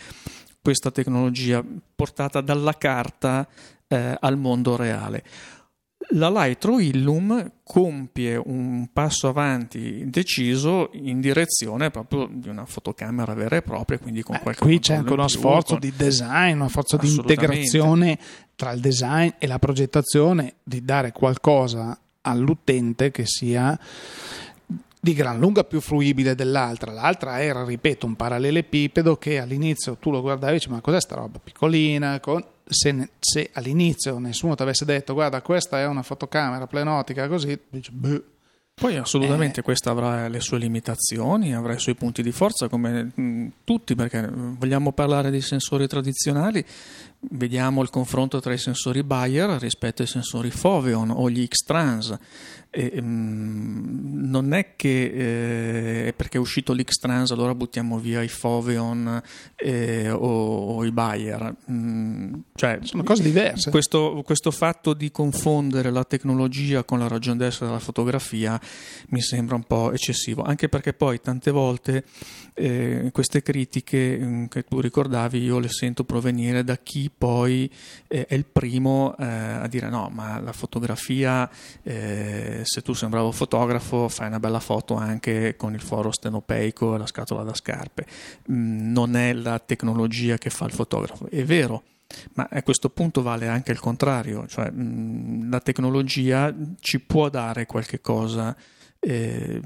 questa 0.68 0.92
tecnologia 0.92 1.64
portata 1.96 2.42
dalla 2.42 2.74
carta 2.74 3.48
eh, 3.88 4.18
al 4.20 4.38
mondo 4.38 4.76
reale. 4.76 5.24
La 6.10 6.30
Lightro 6.30 6.82
Illum 6.82 7.54
compie 7.64 8.36
un 8.36 8.90
passo 8.92 9.30
avanti 9.30 10.10
deciso 10.10 10.90
in 10.92 11.22
direzione 11.22 11.90
proprio 11.90 12.28
di 12.30 12.50
una 12.50 12.66
fotocamera 12.66 13.34
vera 13.34 13.56
e 13.56 13.62
propria, 13.62 13.98
quindi 13.98 14.22
con 14.24 14.36
eh, 14.36 14.42
qualche 14.42 14.62
Qui 14.62 14.80
c'è 14.80 14.96
anche 14.96 15.14
uno 15.14 15.30
sforzo 15.30 15.78
con... 15.78 15.80
di 15.80 15.94
design, 15.96 16.56
uno 16.56 16.68
sforzo 16.68 16.98
di 16.98 17.16
integrazione 17.16 18.20
tra 18.56 18.74
il 18.74 18.82
design 18.82 19.30
e 19.38 19.48
la 19.48 19.60
progettazione, 19.60 20.56
di 20.64 20.84
dare 20.84 21.14
qualcosa 21.14 21.98
all'utente 22.24 23.10
che 23.12 23.24
sia 23.26 23.80
di 25.08 25.14
gran 25.14 25.40
lunga 25.40 25.64
più 25.64 25.80
fruibile 25.80 26.36
dell'altra. 26.36 26.92
L'altra 26.92 27.42
era, 27.42 27.64
ripeto, 27.64 28.06
un 28.06 28.16
parallelepipedo 28.16 29.16
che 29.16 29.40
all'inizio 29.40 29.96
tu 29.96 30.12
lo 30.12 30.20
guardavi 30.20 30.52
e 30.52 30.56
dici 30.56 30.70
ma 30.70 30.82
cos'è 30.82 31.00
sta 31.00 31.16
roba 31.16 31.40
piccolina? 31.42 32.20
Se, 32.66 32.92
ne, 32.92 33.12
se, 33.18 33.50
all'inizio 33.54 34.20
nessuno 34.20 34.56
ti 34.56 34.64
avesse 34.64 34.84
detto 34.84 35.14
guarda 35.14 35.42
questa 35.42 35.80
è 35.80 35.88
una 35.88 36.02
fotocamera 36.02 36.68
plenotica 36.68 37.30
così, 37.30 37.58
dici 37.70 37.92
beh. 37.92 38.24
Poi 38.80 38.96
assolutamente 38.96 39.62
eh. 39.62 39.64
questa 39.64 39.90
avrà 39.90 40.28
le 40.28 40.40
sue 40.40 40.60
limitazioni, 40.60 41.56
avrà 41.56 41.74
i 41.74 41.80
suoi 41.80 41.96
punti 41.96 42.22
di 42.22 42.32
forza 42.32 42.68
come 42.68 43.12
mh, 43.16 43.48
tutti, 43.64 43.96
perché 43.96 44.30
vogliamo 44.32 44.92
parlare 44.92 45.32
di 45.32 45.42
sensori 45.42 45.88
tradizionali, 45.88 46.64
vediamo 47.20 47.82
il 47.82 47.90
confronto 47.90 48.40
tra 48.40 48.54
i 48.54 48.58
sensori 48.58 49.04
Bayer 49.04 49.60
rispetto 49.60 50.02
ai 50.02 50.08
sensori 50.08 50.52
Foveon 50.52 51.10
o 51.12 51.30
gli 51.30 51.46
X-Trans. 51.46 52.18
E, 52.70 52.94
um, 52.98 54.26
non 54.30 54.54
è 54.54 54.76
che 54.76 56.08
eh, 56.08 56.14
perché 56.14 56.38
è 56.38 56.40
uscito 56.40 56.74
l'X-Trans 56.74 57.32
allora 57.32 57.56
buttiamo 57.56 57.98
via 57.98 58.22
i 58.22 58.28
Foveon 58.28 59.22
eh, 59.56 60.10
o, 60.12 60.76
o, 60.76 60.86
i 60.86 60.92
Bayer. 60.92 61.56
Mm, 61.72 62.34
cioè, 62.54 62.80
Sono 62.84 63.04
cose 63.04 63.24
diverse. 63.24 63.72
Questo, 63.72 64.22
questo, 64.24 64.52
fatto 64.52 64.94
di 64.94 65.12
confondere 65.12 65.92
la 65.92 66.04
tecnologia 66.04 66.84
con 66.84 67.00
la 67.00 67.08
ragione 67.08 67.38
d'essere 67.38 67.68
della 67.68 67.80
fotografia 67.80 68.60
mi 69.10 69.22
sembra 69.22 69.56
un 69.56 69.64
po' 69.64 69.92
eccessivo, 69.92 70.44
anche 70.44 70.68
perché 70.68 70.94
poi 70.94 71.22
tante 71.22 71.52
volte 71.52 72.04
eh, 72.54 73.10
queste 73.12 73.42
critiche 73.42 74.20
mm, 74.20 74.46
che 74.46 74.64
tu 74.64 74.80
ricordavi 74.80 75.42
io 75.42 75.60
le 75.60 75.70
sento 75.70 76.04
provenire 76.04 76.64
da 76.64 76.78
chi 76.78 77.07
poi 77.10 77.72
eh, 78.08 78.26
è 78.26 78.34
il 78.34 78.46
primo 78.46 79.16
eh, 79.18 79.26
a 79.26 79.68
dire 79.68 79.90
no, 79.90 80.10
ma 80.12 80.40
la 80.40 80.54
fotografia, 80.54 81.50
eh, 81.84 82.62
se 82.64 82.82
tu 82.82 82.94
sei 82.94 83.06
un 83.06 83.12
bravo 83.12 83.32
fotografo, 83.32 84.08
fai 84.10 84.28
una 84.28 84.40
bella 84.40 84.60
foto 84.60 84.96
anche 84.96 85.56
con 85.56 85.74
il 85.74 85.82
foro 85.82 86.12
stenopeico 86.12 86.96
e 86.96 86.98
la 86.98 87.06
scatola 87.06 87.44
da 87.44 87.54
scarpe. 87.54 88.06
Mm, 88.52 88.92
non 88.92 89.16
è 89.16 89.34
la 89.34 89.60
tecnologia 89.60 90.38
che 90.38 90.50
fa 90.50 90.66
il 90.66 90.74
fotografo, 90.74 91.28
è 91.30 91.44
vero. 91.44 91.84
Ma 92.34 92.48
a 92.50 92.64
questo 92.64 92.90
punto 92.90 93.22
vale 93.22 93.48
anche 93.48 93.72
il 93.72 93.80
contrario, 93.80 94.48
cioè 94.48 94.72
mh, 94.72 94.82
mm, 94.82 95.52
la 95.52 95.60
tecnologia 95.60 96.56
ci 96.80 97.00
può 97.02 97.30
dare 97.30 97.66
qualche 97.66 98.02
cosa. 98.02 98.56
Eh, 99.00 99.62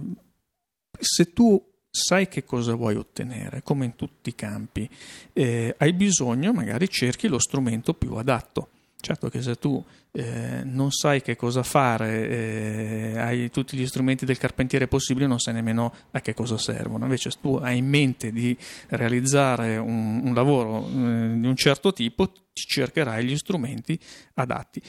se 1.00 1.34
tu 1.34 1.71
sai 1.92 2.30
che 2.30 2.46
cosa 2.46 2.74
vuoi 2.74 2.96
ottenere, 2.96 3.62
come 3.64 3.86
in 3.86 3.96
tutti 3.96 4.30
i 4.30 4.36
campi, 4.36 4.90
eh, 5.34 5.76
hai 5.78 5.92
bisogno, 5.92 6.54
magari 6.54 6.90
cerchi 6.90 7.28
lo 7.28 7.38
strumento 7.38 7.94
più 7.94 8.16
adatto. 8.16 8.70
Certo 9.02 9.30
che 9.30 9.42
se 9.42 9.56
tu 9.56 9.84
eh, 10.12 10.62
non 10.64 10.92
sai 10.92 11.22
che 11.24 11.36
cosa 11.36 11.64
fare, 11.64 12.30
eh, 12.30 13.18
hai 13.18 13.50
tutti 13.50 13.76
gli 13.76 13.88
strumenti 13.88 14.26
del 14.26 14.38
carpentiere 14.38 14.88
possibili, 14.88 15.26
non 15.26 15.40
sai 15.40 15.56
nemmeno 15.56 15.92
a 16.12 16.22
che 16.22 16.36
cosa 16.36 16.58
servono. 16.58 17.06
Invece 17.06 17.32
se 17.32 17.40
tu 17.42 17.56
hai 17.56 17.80
in 17.80 17.88
mente 17.88 18.32
di 18.32 18.56
realizzare 18.90 19.78
un, 19.78 20.22
un 20.24 20.34
lavoro 20.34 20.88
eh, 20.88 21.40
di 21.40 21.48
un 21.48 21.56
certo 21.56 21.92
tipo, 21.94 22.30
ti 22.30 22.64
cercherai 22.68 23.26
gli 23.26 23.38
strumenti 23.38 24.00
adatti 24.36 24.82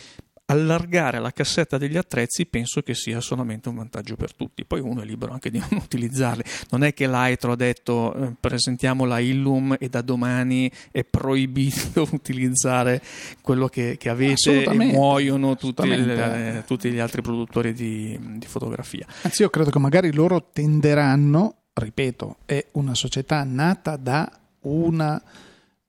allargare 0.53 1.19
la 1.19 1.33
cassetta 1.33 1.79
degli 1.79 1.97
attrezzi 1.97 2.47
penso 2.47 2.83
che 2.83 2.95
sia 2.95 3.21
solamente 3.21 3.69
un 3.69 3.77
vantaggio 3.77 4.17
per 4.17 4.35
tutti. 4.35 4.65
Poi 4.65 4.81
uno 4.81 5.01
è 5.01 5.05
libero 5.05 5.33
anche 5.33 5.51
di 5.51 5.59
non 5.71 5.81
utilizzarli. 5.83 6.43
Non 6.71 6.85
è 6.85 6.93
che 6.93 7.07
l'Aitro 7.07 7.53
ha 7.53 7.57
detto 7.57 8.15
eh, 8.15 8.35
presentiamo 8.39 9.05
la 9.05 9.19
Illum 9.19 9.77
e 9.79 9.89
da 9.89 10.03
domani 10.03 10.71
è 10.91 11.05
proibito 11.05 12.07
utilizzare 12.13 13.03
quello 13.41 13.69
che, 13.69 13.97
che 13.99 14.09
avete 14.09 14.65
e 14.65 14.75
muoiono 14.75 15.57
tutti, 15.57 15.89
le, 15.89 16.63
tutti, 16.67 16.91
gli 16.91 16.99
altri 16.99 17.23
produttori 17.23 17.73
di, 17.73 18.19
di 18.37 18.47
fotografia. 18.47 19.07
Anzi, 19.23 19.43
io 19.43 19.51
credo 19.51 19.71
che 19.71 19.79
magari 19.79 20.13
loro 20.13 20.51
tenderanno, 20.53 21.57
ripeto, 21.73 22.37
è 22.45 22.65
una 22.73 22.95
società 22.95 23.43
nata 23.45 23.97
da 23.97 24.31
una 24.63 25.21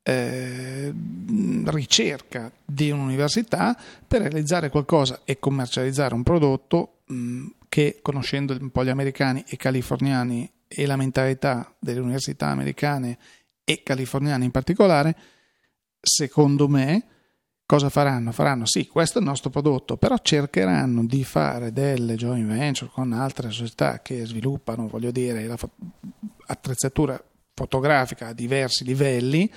eh, 0.03 0.93
ricerca 1.65 2.51
di 2.63 2.91
un'università 2.91 3.75
per 4.05 4.21
realizzare 4.21 4.69
qualcosa 4.69 5.21
e 5.23 5.39
commercializzare 5.39 6.13
un 6.13 6.23
prodotto 6.23 6.99
mh, 7.05 7.47
che, 7.69 7.99
conoscendo 8.01 8.55
un 8.59 8.69
po' 8.69 8.83
gli 8.83 8.89
americani 8.89 9.43
e 9.47 9.55
californiani 9.55 10.51
e 10.67 10.85
la 10.85 10.97
mentalità 10.97 11.73
delle 11.79 11.99
università 11.99 12.47
americane 12.47 13.17
e 13.63 13.81
californiane 13.81 14.43
in 14.43 14.51
particolare, 14.51 15.15
secondo 16.01 16.67
me, 16.67 17.05
cosa 17.65 17.89
faranno? 17.89 18.31
Faranno 18.31 18.65
sì, 18.65 18.87
questo 18.87 19.19
è 19.19 19.21
il 19.21 19.27
nostro 19.27 19.49
prodotto, 19.49 19.97
però 19.97 20.17
cercheranno 20.21 21.05
di 21.05 21.23
fare 21.23 21.71
delle 21.71 22.15
joint 22.15 22.47
venture 22.47 22.91
con 22.93 23.13
altre 23.13 23.51
società 23.51 24.01
che 24.01 24.25
sviluppano, 24.25 24.87
voglio 24.87 25.11
dire, 25.11 25.45
la 25.45 25.57
attrezzatura 26.47 27.23
fotografica 27.53 28.27
a 28.27 28.33
diversi 28.33 28.83
livelli 28.83 29.49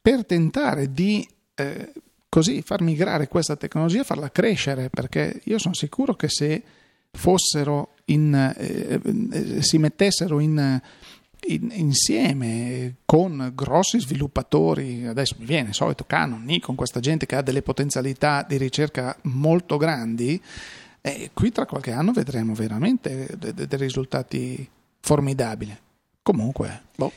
per 0.00 0.24
tentare 0.24 0.92
di 0.92 1.26
eh, 1.54 1.92
così 2.28 2.62
far 2.62 2.82
migrare 2.82 3.28
questa 3.28 3.56
tecnologia, 3.56 4.04
farla 4.04 4.30
crescere, 4.30 4.90
perché 4.90 5.40
io 5.44 5.58
sono 5.58 5.74
sicuro 5.74 6.14
che 6.14 6.28
se 6.28 6.62
fossero 7.10 7.94
in, 8.06 8.34
eh, 8.34 9.00
eh, 9.02 9.62
si 9.62 9.78
mettessero 9.78 10.38
in, 10.40 10.80
in, 11.46 11.70
insieme 11.72 12.96
con 13.04 13.52
grossi 13.54 13.98
sviluppatori, 14.00 15.06
adesso 15.06 15.36
mi 15.38 15.46
viene 15.46 15.68
il 15.68 15.74
solito 15.74 16.04
Canon, 16.04 16.42
Nikon, 16.44 16.74
questa 16.74 17.00
gente 17.00 17.26
che 17.26 17.36
ha 17.36 17.42
delle 17.42 17.62
potenzialità 17.62 18.44
di 18.46 18.56
ricerca 18.56 19.16
molto 19.22 19.76
grandi, 19.76 20.40
eh, 21.00 21.30
qui 21.32 21.50
tra 21.50 21.66
qualche 21.66 21.92
anno 21.92 22.12
vedremo 22.12 22.54
veramente 22.54 23.28
dei 23.38 23.54
de- 23.54 23.66
de 23.66 23.76
risultati 23.76 24.68
formidabili. 25.00 25.76
Comunque, 26.22 26.82
boh. 26.94 27.12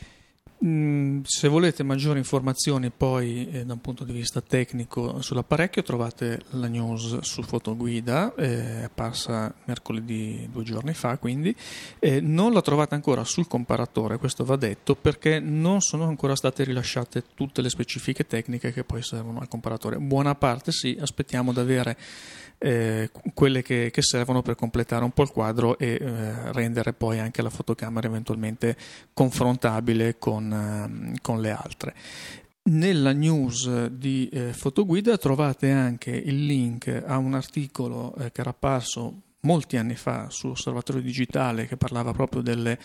Mm, 0.63 1.21
se 1.23 1.47
volete 1.47 1.81
maggiori 1.81 2.19
informazioni 2.19 2.91
poi 2.91 3.49
eh, 3.49 3.65
da 3.65 3.73
un 3.73 3.81
punto 3.81 4.03
di 4.03 4.11
vista 4.11 4.41
tecnico 4.41 5.19
sull'apparecchio 5.19 5.81
trovate 5.81 6.41
la 6.51 6.67
news 6.67 7.17
su 7.21 7.41
Fotoguida, 7.41 8.35
eh, 8.35 8.81
è 8.81 8.83
apparsa 8.83 9.51
mercoledì 9.65 10.47
due 10.51 10.61
giorni 10.61 10.93
fa 10.93 11.17
quindi, 11.17 11.55
eh, 11.97 12.21
non 12.21 12.53
la 12.53 12.61
trovate 12.61 12.93
ancora 12.93 13.23
sul 13.23 13.47
comparatore, 13.47 14.17
questo 14.17 14.45
va 14.45 14.55
detto, 14.55 14.93
perché 14.93 15.39
non 15.39 15.81
sono 15.81 16.03
ancora 16.03 16.35
state 16.35 16.63
rilasciate 16.63 17.23
tutte 17.33 17.63
le 17.63 17.69
specifiche 17.69 18.27
tecniche 18.27 18.71
che 18.71 18.83
poi 18.83 19.01
servono 19.01 19.39
al 19.39 19.47
comparatore. 19.47 19.97
Buona 19.97 20.35
parte 20.35 20.71
sì, 20.71 20.95
aspettiamo 21.01 21.53
di 21.53 21.59
avere 21.59 21.97
eh, 22.63 23.09
quelle 23.33 23.63
che, 23.63 23.89
che, 23.91 24.01
servono 24.03 24.43
per 24.43 24.53
completare 24.53 25.03
un 25.03 25.09
po' 25.11 25.23
il 25.23 25.31
quadro 25.31 25.79
e 25.79 25.97
eh, 25.99 26.51
rendere 26.51 26.93
poi 26.93 27.17
anche 27.17 27.41
la 27.41 27.49
fotocamera 27.49 28.07
eventualmente 28.07 28.77
confrontabile 29.13 30.19
con, 30.19 30.53
eh, 30.53 31.19
con 31.21 31.41
le 31.41 31.49
altre. 31.49 31.95
Nella 32.63 33.13
news 33.13 33.87
di 33.87 34.29
eh, 34.31 34.53
Fotoguida 34.53 35.17
trovate 35.17 35.71
anche 35.71 36.11
il 36.11 36.45
link 36.45 37.03
a 37.03 37.17
un 37.17 37.33
articolo 37.33 38.13
eh, 38.15 38.31
che 38.31 38.41
era 38.41 38.51
apparso 38.51 39.21
molti 39.41 39.77
anni 39.77 39.95
fa 39.95 40.29
su 40.29 40.49
Osservatorio 40.49 41.01
Digitale 41.01 41.65
che 41.65 41.77
parlava 41.77 42.11
proprio 42.13 42.43
delle 42.43 42.77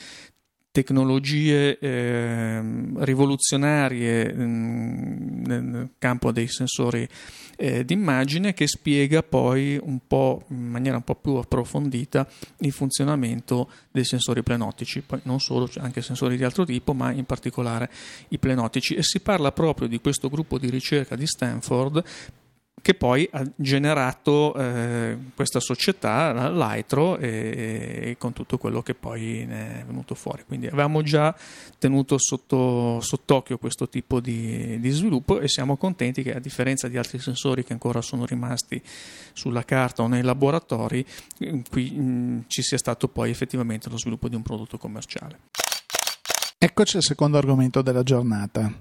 tecnologie 0.77 1.79
eh, 1.79 2.61
rivoluzionarie 2.97 4.31
mh, 4.31 4.43
mm, 4.43 5.45
nel 5.47 5.89
campo 5.97 6.33
dei 6.33 6.49
sensori 6.49 7.09
eh, 7.57 7.83
d'immagine 7.83 8.53
che 8.53 8.67
spiega 8.67 9.23
poi 9.23 9.81
un 9.83 10.01
po' 10.07 10.43
in 10.49 10.69
maniera 10.69 10.97
un 10.97 11.03
po' 11.03 11.15
più 11.15 11.37
approfondita 11.37 12.29
il 12.59 12.73
funzionamento 12.73 13.71
dei 13.91 14.05
sensori 14.05 14.43
plenotici, 14.43 15.01
poi 15.01 15.21
non 15.23 15.41
solo, 15.41 15.67
anche 15.79 16.03
sensori 16.03 16.37
di 16.37 16.45
altro 16.45 16.67
tipo, 16.67 16.93
ma 16.93 17.11
in 17.11 17.25
particolare 17.25 17.89
i 18.29 18.39
plenotici 18.39 18.95
e 18.97 19.03
si 19.03 19.21
parla 19.21 19.53
proprio 19.53 19.89
di 19.89 19.99
questo 19.99 20.29
gruppo 20.29 20.59
di 20.59 20.69
ricerca 20.69 21.17
di 21.17 21.27
Stanford 21.27 22.05
che 22.87 22.95
poi 22.95 23.29
ha 23.33 23.45
generato 23.57 24.55
eh, 24.55 25.19
questa 25.35 25.59
società, 25.59 26.49
l'Aitro, 26.51 27.19
e, 27.19 28.11
e, 28.11 28.17
con 28.17 28.33
tutto 28.33 28.59
quello 28.59 28.81
che 28.81 28.95
poi 28.95 29.45
ne 29.45 29.81
è 29.81 29.85
venuto 29.85 30.15
fuori. 30.15 30.45
Quindi 30.47 30.69
avevamo 30.69 31.03
già 31.03 31.35
tenuto 31.81 32.15
sotto, 32.17 33.01
sott'occhio 33.01 33.59
questo 33.59 33.89
tipo 33.89 34.21
di, 34.21 34.79
di, 34.79 34.91
sviluppo 34.91 35.41
e 35.41 35.49
siamo 35.49 35.77
contenti 35.77 36.23
che 36.23 36.33
a 36.33 36.39
differenza 36.39 36.87
di 36.87 36.97
altri 36.97 37.19
sensori 37.19 37.65
che 37.65 37.73
ancora 37.73 38.01
sono 38.01 38.25
rimasti 38.25 38.81
sulla 39.33 39.65
carta 39.65 40.05
o 40.05 40.07
nei 40.07 40.23
laboratori, 40.23 41.05
qui 41.69 41.91
mh, 41.91 42.45
ci 42.47 42.63
sia 42.63 42.79
stato 42.79 43.09
poi 43.09 43.31
effettivamente 43.31 43.91
lo 43.91 43.99
sviluppo 43.99 44.29
di 44.29 44.37
un 44.37 44.43
prodotto 44.43 44.79
commerciale. 44.79 45.41
Eccoci 46.57 46.99
al 46.99 47.03
secondo 47.03 47.37
argomento 47.37 47.83
della 47.83 48.05
giornata 48.05 48.73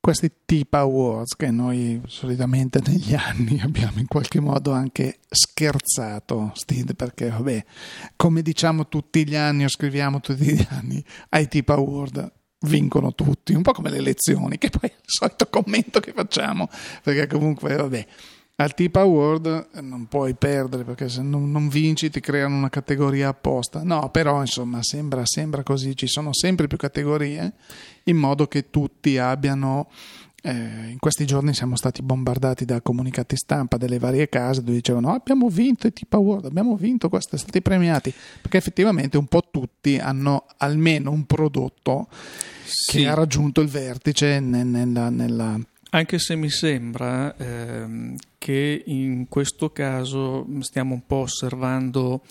questi 0.00 0.32
tip 0.46 0.72
awards 0.74 1.36
che 1.36 1.50
noi 1.50 2.00
solitamente 2.06 2.80
negli 2.84 3.14
anni 3.14 3.60
abbiamo 3.60 4.00
in 4.00 4.06
qualche 4.06 4.40
modo 4.40 4.72
anche 4.72 5.18
scherzato 5.28 6.52
Steve 6.54 6.94
perché 6.94 7.28
vabbè 7.28 7.64
come 8.16 8.42
diciamo 8.42 8.88
tutti 8.88 9.26
gli 9.28 9.36
anni 9.36 9.64
o 9.64 9.68
scriviamo 9.68 10.20
tutti 10.20 10.54
gli 10.54 10.66
anni 10.70 11.04
ai 11.30 11.48
tip 11.48 11.68
award 11.68 12.32
vincono 12.60 13.14
tutti 13.14 13.54
un 13.54 13.62
po' 13.62 13.72
come 13.72 13.90
le 13.90 13.98
elezioni 13.98 14.58
che 14.58 14.70
poi 14.70 14.88
è 14.88 14.94
il 14.94 15.02
solito 15.04 15.46
commento 15.48 16.00
che 16.00 16.12
facciamo 16.12 16.68
perché 17.02 17.26
comunque 17.26 17.76
vabbè 17.76 18.06
al 18.60 18.74
Tip 18.74 18.94
Award 18.96 19.68
eh, 19.74 19.80
non 19.80 20.06
puoi 20.06 20.34
perdere 20.34 20.84
perché 20.84 21.08
se 21.08 21.22
non, 21.22 21.50
non, 21.50 21.68
vinci 21.68 22.10
ti 22.10 22.20
creano 22.20 22.56
una 22.56 22.68
categoria 22.68 23.28
apposta. 23.28 23.82
No, 23.82 24.10
però 24.10 24.40
insomma 24.40 24.82
sembra, 24.82 25.22
sembra 25.24 25.62
così, 25.62 25.96
ci 25.96 26.06
sono 26.06 26.34
sempre 26.34 26.66
più 26.66 26.76
categorie 26.76 27.54
in 28.04 28.16
modo 28.16 28.46
che 28.46 28.70
tutti 28.70 29.18
abbiano... 29.18 29.88
Eh, 30.42 30.52
in 30.52 30.96
questi 30.98 31.26
giorni 31.26 31.52
siamo 31.52 31.76
stati 31.76 32.00
bombardati 32.00 32.64
da 32.64 32.80
comunicati 32.80 33.36
stampa 33.36 33.76
delle 33.76 33.98
varie 33.98 34.26
case 34.30 34.62
dove 34.62 34.76
dicevano 34.76 35.12
abbiamo 35.12 35.50
vinto 35.50 35.86
i 35.86 35.92
Tip 35.92 36.14
Award, 36.14 36.46
abbiamo 36.46 36.76
vinto 36.76 37.10
questo, 37.10 37.36
siamo 37.36 37.50
stati 37.50 37.60
premiati 37.60 38.10
perché 38.40 38.56
effettivamente 38.56 39.18
un 39.18 39.26
po' 39.26 39.42
tutti 39.50 39.98
hanno 39.98 40.46
almeno 40.56 41.10
un 41.10 41.26
prodotto 41.26 42.08
sì. 42.64 43.00
che 43.00 43.06
ha 43.06 43.12
raggiunto 43.12 43.60
il 43.60 43.68
vertice 43.68 44.40
nella, 44.40 45.10
nella 45.10 45.60
anche 45.90 46.18
se 46.18 46.36
mi 46.36 46.50
sembra 46.50 47.34
ehm, 47.36 48.16
che 48.38 48.82
in 48.86 49.28
questo 49.28 49.70
caso 49.70 50.46
stiamo 50.60 50.94
un 50.94 51.04
po' 51.06 51.16
osservando 51.16 52.22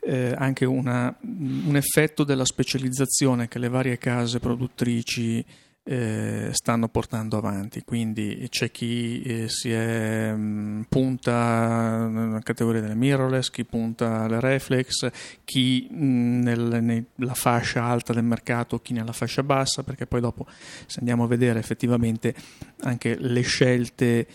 eh, 0.00 0.34
anche 0.36 0.64
una, 0.64 1.14
un 1.22 1.74
effetto 1.74 2.24
della 2.24 2.44
specializzazione 2.44 3.48
che 3.48 3.58
le 3.58 3.68
varie 3.68 3.98
case 3.98 4.38
produttrici 4.40 5.44
eh, 5.90 6.50
stanno 6.52 6.88
portando 6.88 7.38
avanti. 7.38 7.82
Quindi 7.82 8.46
c'è 8.50 8.70
chi 8.70 9.22
eh, 9.22 9.48
si 9.48 9.72
è, 9.72 10.30
mh, 10.32 10.38
mm, 10.38 10.80
punta 10.82 12.06
nella 12.06 12.40
categoria 12.40 12.82
delle 12.82 12.94
mirrorless, 12.94 13.48
chi 13.48 13.64
punta 13.64 14.24
alle 14.24 14.38
reflex, 14.38 15.10
chi 15.44 15.88
mh, 15.90 16.04
mm, 16.04 16.42
nel, 16.42 17.04
nella 17.14 17.34
fascia 17.34 17.84
alta 17.84 18.12
del 18.12 18.24
mercato, 18.24 18.80
chi 18.80 18.92
nella 18.92 19.12
fascia 19.12 19.42
bassa, 19.42 19.82
perché 19.82 20.06
poi 20.06 20.20
dopo 20.20 20.46
se 20.86 20.98
andiamo 20.98 21.24
a 21.24 21.26
vedere 21.26 21.58
effettivamente 21.58 22.34
anche 22.80 23.16
le 23.18 23.40
scelte 23.40 24.26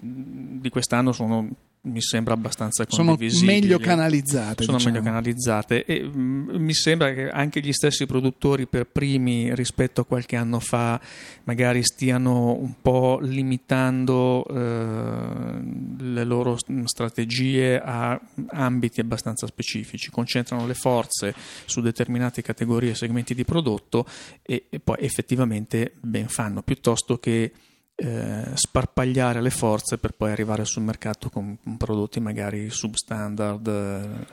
di 0.00 0.70
quest'anno 0.70 1.12
sono 1.12 1.50
mi 1.86 2.02
sembra 2.02 2.34
abbastanza 2.34 2.84
condivisibile. 2.86 3.52
Sono 3.52 3.60
meglio 3.60 3.78
canalizzate. 3.78 4.64
Sono 4.64 4.76
diciamo. 4.76 4.94
meglio 4.94 5.06
canalizzate 5.06 5.84
e 5.84 6.02
mh, 6.02 6.18
mm, 6.18 6.56
mi 6.56 6.74
sembra 6.74 7.12
che 7.12 7.28
anche 7.28 7.60
gli 7.60 7.72
stessi 7.72 8.06
produttori 8.06 8.66
per 8.66 8.86
primi 8.86 9.54
rispetto 9.54 10.02
a 10.02 10.04
qualche 10.04 10.36
anno 10.36 10.60
fa 10.60 11.00
magari 11.44 11.82
stiano 11.84 12.52
un 12.52 12.74
po' 12.82 13.18
limitando 13.20 14.44
eh, 14.48 15.62
le 15.98 16.24
loro 16.24 16.58
strategie 16.84 17.80
a 17.80 18.20
ambiti 18.48 19.00
abbastanza 19.00 19.46
specifici, 19.46 20.10
concentrano 20.10 20.66
le 20.66 20.74
forze 20.74 21.34
su 21.64 21.80
determinate 21.80 22.42
categorie 22.42 22.90
e 22.90 22.94
segmenti 22.94 23.34
di 23.34 23.44
prodotto 23.44 24.06
e, 24.42 24.66
e 24.68 24.80
poi 24.80 24.96
effettivamente 25.00 25.92
ben 26.00 26.28
fanno, 26.28 26.62
piuttosto 26.62 27.18
che 27.18 27.52
eh, 27.96 28.50
sparpagliare 28.52 29.40
le 29.40 29.50
forze 29.50 29.98
per 29.98 30.12
poi 30.12 30.30
arrivare 30.30 30.64
sul 30.64 30.82
mercato 30.82 31.30
con, 31.30 31.58
prodotti 31.78 32.20
magari 32.20 32.68
substandard 32.68 33.66
eh, 33.66 34.26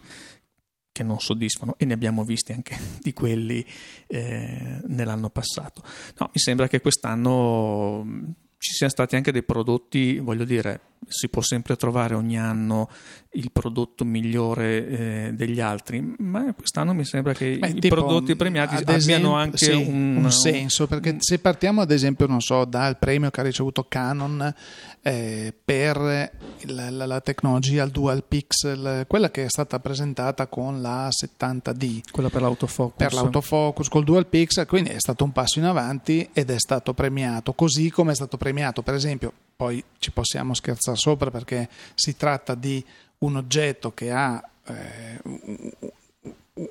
che 0.91 1.03
non 1.03 1.19
soddisfano 1.19 1.75
e 1.77 1.85
ne 1.85 1.93
abbiamo 1.93 2.23
visti 2.23 2.51
anche 2.51 2.77
di 3.01 3.13
quelli 3.13 3.65
eh, 4.07 4.81
nell'anno 4.85 5.29
passato. 5.29 5.81
No, 6.19 6.29
mi 6.33 6.39
sembra 6.39 6.67
che 6.67 6.81
quest'anno 6.81 8.35
ci 8.57 8.73
siano 8.73 8.91
stati 8.91 9.15
anche 9.15 9.31
dei 9.31 9.43
prodotti, 9.43 10.19
voglio 10.19 10.45
dire, 10.45 10.92
si 11.07 11.29
può 11.29 11.41
sempre 11.41 11.75
trovare 11.75 12.15
ogni 12.15 12.39
anno 12.39 12.89
il 13.35 13.51
prodotto 13.51 14.05
migliore 14.05 14.87
eh, 14.87 15.31
degli 15.33 15.59
altri, 15.59 16.15
ma 16.19 16.53
quest'anno 16.53 16.93
mi 16.93 17.05
sembra 17.05 17.33
che 17.33 17.57
Beh, 17.57 17.69
i 17.69 17.79
tipo, 17.79 17.95
prodotti 17.95 18.35
premiati 18.35 18.75
abbiano 18.75 18.97
esempio, 18.97 19.33
anche 19.33 19.57
sì, 19.57 19.71
un, 19.71 20.17
un, 20.17 20.31
senso, 20.31 20.87
perché 20.87 21.11
un... 21.11 21.21
se 21.21 21.39
partiamo 21.39 21.81
ad 21.81 21.91
esempio, 21.91 22.27
non 22.27 22.41
so, 22.41 22.65
dal 22.65 22.97
premio 22.99 23.31
che 23.31 23.39
ha 23.39 23.43
ricevuto 23.43 23.85
Canon 23.87 24.53
eh, 25.01 25.53
per 25.63 25.97
la, 25.97 26.89
la, 26.89 27.05
la, 27.05 27.21
tecnologia 27.21 27.85
Dual 27.87 28.23
Pixel, 28.23 29.05
quella 29.07 29.31
che 29.31 29.45
è 29.45 29.49
stata 29.49 29.79
presentata 29.79 30.47
con 30.47 30.81
la 30.81 31.09
70D, 31.09 32.01
quella 32.11 32.29
per 32.29 32.41
l'autofocus, 32.41 32.95
per 32.95 33.13
l'autofocus 33.13 33.89
col 33.89 34.03
Dual 34.03 34.27
Pixel, 34.27 34.67
quindi 34.67 34.91
è 34.91 34.99
stato 34.99 35.23
un 35.23 35.31
passo 35.31 35.57
in 35.57 35.65
avanti 35.65 36.29
ed 36.33 36.51
è 36.51 36.59
stato 36.59 36.93
premiato, 36.93 37.53
così 37.53 37.89
come 37.89 38.11
è 38.11 38.15
stato 38.15 38.37
premiato 38.37 38.83
per 38.83 38.93
esempio 38.93 39.33
poi 39.63 39.81
ci 39.97 40.11
possiamo 40.11 40.53
scherzare 40.53 40.97
sopra 40.97 41.31
perché 41.31 41.69
si 41.95 42.17
tratta 42.17 42.53
di 42.53 42.83
un 43.19 43.37
oggetto 43.37 43.93
che 43.93 44.11
ha 44.11 44.43
eh, 44.65 45.21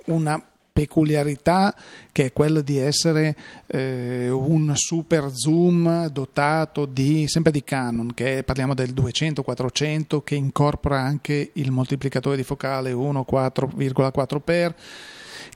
una 0.07 0.45
peculiarità 0.71 1.75
che 2.13 2.27
è 2.27 2.33
quella 2.35 2.61
di 2.61 2.77
essere 2.77 3.35
eh, 3.67 4.29
un 4.29 4.73
super 4.75 5.31
zoom 5.33 6.09
dotato 6.09 6.85
di, 6.85 7.27
sempre 7.29 7.51
di 7.51 7.65
Canon, 7.65 8.13
che 8.13 8.43
parliamo 8.43 8.75
del 8.75 8.93
200-400 8.93 10.23
che 10.23 10.35
incorpora 10.35 11.01
anche 11.01 11.53
il 11.55 11.71
moltiplicatore 11.71 12.37
di 12.37 12.43
focale 12.43 12.93
1 12.93 13.27
4,4x 13.27 14.75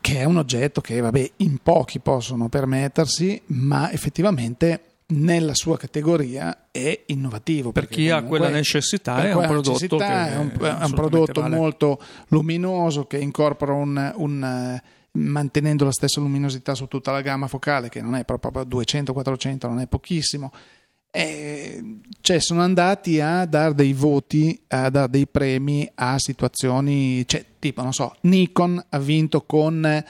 che 0.00 0.18
è 0.20 0.24
un 0.24 0.38
oggetto 0.38 0.80
che 0.80 1.00
vabbè 1.00 1.32
in 1.38 1.58
pochi 1.62 1.98
possono 1.98 2.48
permettersi, 2.48 3.42
ma 3.46 3.90
effettivamente 3.92 4.95
nella 5.08 5.54
sua 5.54 5.76
categoria 5.76 6.68
è 6.70 7.04
innovativo. 7.06 7.72
Per 7.72 7.86
chi 7.88 8.10
ha 8.10 8.22
quella 8.22 8.48
necessità 8.48 9.22
è 9.24 9.34
un 9.34 9.46
prodotto, 9.46 9.98
è 10.00 10.36
un, 10.36 10.52
è 10.58 10.84
un 10.84 10.92
prodotto 10.94 11.40
vale. 11.40 11.56
molto 11.56 12.00
luminoso 12.28 13.06
che 13.06 13.18
incorpora 13.18 13.72
un, 13.72 14.12
un 14.16 14.80
mantenendo 15.12 15.84
la 15.84 15.92
stessa 15.92 16.20
luminosità 16.20 16.74
su 16.74 16.86
tutta 16.86 17.12
la 17.12 17.20
gamma 17.20 17.46
focale, 17.46 17.88
che 17.88 18.00
non 18.00 18.16
è 18.16 18.24
proprio 18.24 18.62
200-400, 18.62 19.68
non 19.68 19.80
è 19.80 19.86
pochissimo. 19.86 20.50
E 21.10 22.00
cioè 22.20 22.40
sono 22.40 22.62
andati 22.62 23.20
a 23.20 23.46
dare 23.46 23.74
dei 23.74 23.92
voti, 23.92 24.60
a 24.68 24.90
dare 24.90 25.10
dei 25.10 25.26
premi 25.26 25.90
a 25.94 26.18
situazioni, 26.18 27.26
cioè, 27.26 27.44
tipo, 27.58 27.82
non 27.82 27.92
so, 27.92 28.16
Nikon 28.22 28.84
ha 28.88 28.98
vinto 28.98 29.42
con 29.42 30.04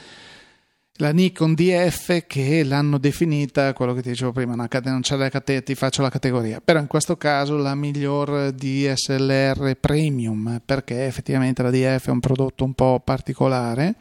la 0.98 1.10
Nikon 1.10 1.54
DF 1.54 2.26
che 2.26 2.64
l'hanno 2.64 2.98
definita, 2.98 3.72
quello 3.72 3.92
che 3.92 4.02
ti 4.02 4.10
dicevo 4.10 4.32
prima, 4.32 4.54
una, 4.54 4.68
non 4.84 5.00
c'è 5.00 5.16
la 5.16 5.28
categoria, 5.28 5.62
ti 5.62 5.74
faccio 5.74 6.02
la 6.02 6.10
categoria, 6.10 6.60
però 6.60 6.78
in 6.78 6.86
questo 6.86 7.16
caso 7.16 7.56
la 7.56 7.74
miglior 7.74 8.52
DSLR 8.52 9.76
premium, 9.78 10.60
perché 10.64 11.06
effettivamente 11.06 11.62
la 11.62 11.70
DF 11.70 12.06
è 12.06 12.10
un 12.10 12.20
prodotto 12.20 12.64
un 12.64 12.72
po' 12.74 13.00
particolare 13.04 13.94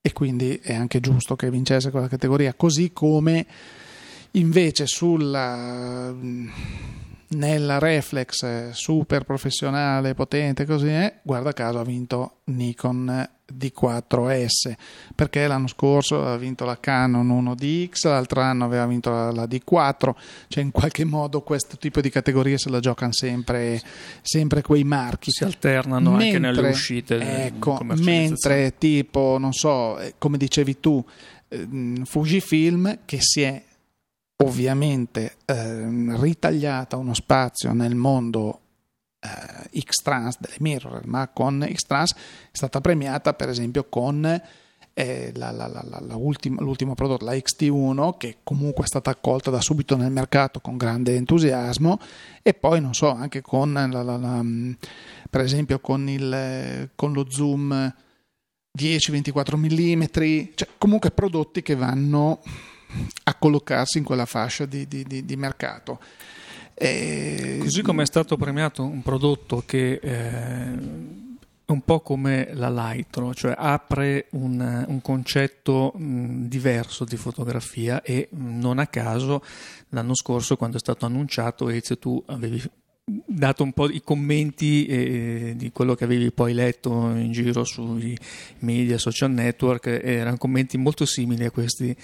e 0.00 0.12
quindi 0.12 0.58
è 0.62 0.74
anche 0.74 1.00
giusto 1.00 1.36
che 1.36 1.50
vincesse 1.50 1.90
quella 1.90 2.08
categoria, 2.08 2.54
così 2.54 2.92
come 2.92 3.46
invece 4.32 4.86
sulla 4.86 6.14
nella 7.30 7.78
reflex 7.78 8.70
super 8.70 9.24
professionale, 9.24 10.14
potente 10.14 10.64
così 10.64 10.88
è, 10.88 11.20
guarda 11.22 11.52
caso 11.52 11.78
ha 11.78 11.84
vinto 11.84 12.38
Nikon 12.44 13.28
D4S 13.52 14.72
perché 15.14 15.46
l'anno 15.46 15.66
scorso 15.66 16.20
aveva 16.20 16.36
vinto 16.36 16.64
la 16.64 16.78
Canon 16.78 17.28
1DX, 17.28 18.08
l'altro 18.08 18.40
anno 18.40 18.64
aveva 18.64 18.86
vinto 18.86 19.10
la, 19.10 19.30
la, 19.30 19.44
D4, 19.44 20.10
cioè 20.48 20.62
in 20.64 20.70
qualche 20.70 21.04
modo 21.04 21.42
questo 21.42 21.76
tipo 21.76 22.00
di 22.00 22.10
categorie 22.10 22.58
se 22.58 22.70
la 22.70 22.80
giocano 22.80 23.12
sempre, 23.12 23.80
sempre 24.22 24.62
quei 24.62 24.84
marchi. 24.84 25.30
Si 25.30 25.44
alternano 25.44 26.10
mentre, 26.10 26.26
anche 26.26 26.38
nelle 26.38 26.68
uscite. 26.68 27.44
Ecco, 27.46 27.78
mentre 27.82 28.74
tipo, 28.78 29.36
non 29.38 29.52
so, 29.52 29.98
eh, 29.98 30.14
come 30.18 30.36
dicevi 30.36 30.80
tu, 30.80 31.04
eh, 31.48 31.68
Fujifilm 32.04 33.00
che 33.04 33.18
si 33.20 33.42
è 33.42 33.62
ovviamente 34.42 35.36
eh, 35.44 36.16
ritagliata 36.16 36.96
uno 36.96 37.14
spazio 37.14 37.72
nel 37.72 37.94
mondo 37.94 38.60
eh, 39.20 39.80
X-Trans 39.80 40.38
delle 40.40 40.56
mirror, 40.60 41.06
ma 41.06 41.28
con 41.28 41.66
X-Trans 41.70 42.12
è 42.14 42.16
stata 42.56 42.80
premiata 42.80 43.34
per 43.34 43.48
esempio 43.48 43.84
con 43.88 44.24
eh, 44.92 45.32
la, 45.34 45.50
la, 45.50 45.68
la, 45.68 46.00
l'ultimo 46.00 46.94
prodotto, 46.94 47.24
la 47.24 47.32
XT1, 47.32 48.16
che 48.16 48.38
comunque 48.42 48.84
è 48.84 48.86
stata 48.86 49.10
accolta 49.10 49.50
da 49.50 49.60
subito 49.60 49.96
nel 49.96 50.10
mercato 50.10 50.60
con 50.60 50.76
grande 50.76 51.14
entusiasmo 51.14 51.98
e 52.42 52.54
poi 52.54 52.80
non 52.80 52.94
so, 52.94 53.10
anche 53.10 53.40
con 53.40 54.78
per 55.30 55.40
esempio 55.40 55.80
con, 55.80 56.08
il, 56.08 56.90
con 56.94 57.12
lo 57.12 57.26
zoom 57.30 57.94
10-24 58.78 59.56
mm, 59.56 60.02
cioè 60.54 60.68
comunque 60.78 61.10
prodotti 61.10 61.62
che 61.62 61.74
vanno 61.74 62.40
a 63.24 63.34
collocarsi 63.34 63.98
in 63.98 64.04
quella 64.04 64.26
fascia 64.26 64.66
di, 64.66 64.86
di, 64.86 65.04
di, 65.04 65.24
di 65.24 65.36
mercato. 65.36 66.00
E... 66.74 67.58
Così 67.60 67.82
come 67.82 68.02
è 68.02 68.06
stato 68.06 68.36
premiato 68.36 68.82
un 68.82 69.02
prodotto 69.02 69.62
che 69.66 70.00
eh, 70.02 71.18
è 71.70 71.72
un 71.72 71.82
po' 71.82 72.00
come 72.00 72.50
la 72.54 72.68
Lightro, 72.68 73.32
cioè 73.32 73.54
apre 73.56 74.26
un, 74.30 74.84
un 74.88 75.00
concetto 75.02 75.92
diverso 75.94 77.04
di 77.04 77.16
fotografia 77.16 78.02
e 78.02 78.28
non 78.32 78.78
a 78.78 78.86
caso 78.88 79.44
l'anno 79.90 80.14
scorso 80.14 80.56
quando 80.56 80.78
è 80.78 80.80
stato 80.80 81.06
annunciato 81.06 81.68
Ezio 81.68 81.98
tu 81.98 82.20
avevi 82.26 82.60
dato 83.26 83.62
un 83.62 83.72
po' 83.72 83.90
i 83.90 84.02
commenti 84.02 84.86
eh, 84.86 85.54
di 85.56 85.70
quello 85.72 85.94
che 85.94 86.04
avevi 86.04 86.30
poi 86.30 86.52
letto 86.52 87.10
in 87.10 87.32
giro 87.32 87.64
sui 87.64 88.16
media, 88.60 88.98
social 88.98 89.30
network, 89.30 89.86
erano 89.86 90.36
commenti 90.36 90.76
molto 90.78 91.04
simili 91.06 91.44
a 91.44 91.50
questi 91.50 91.94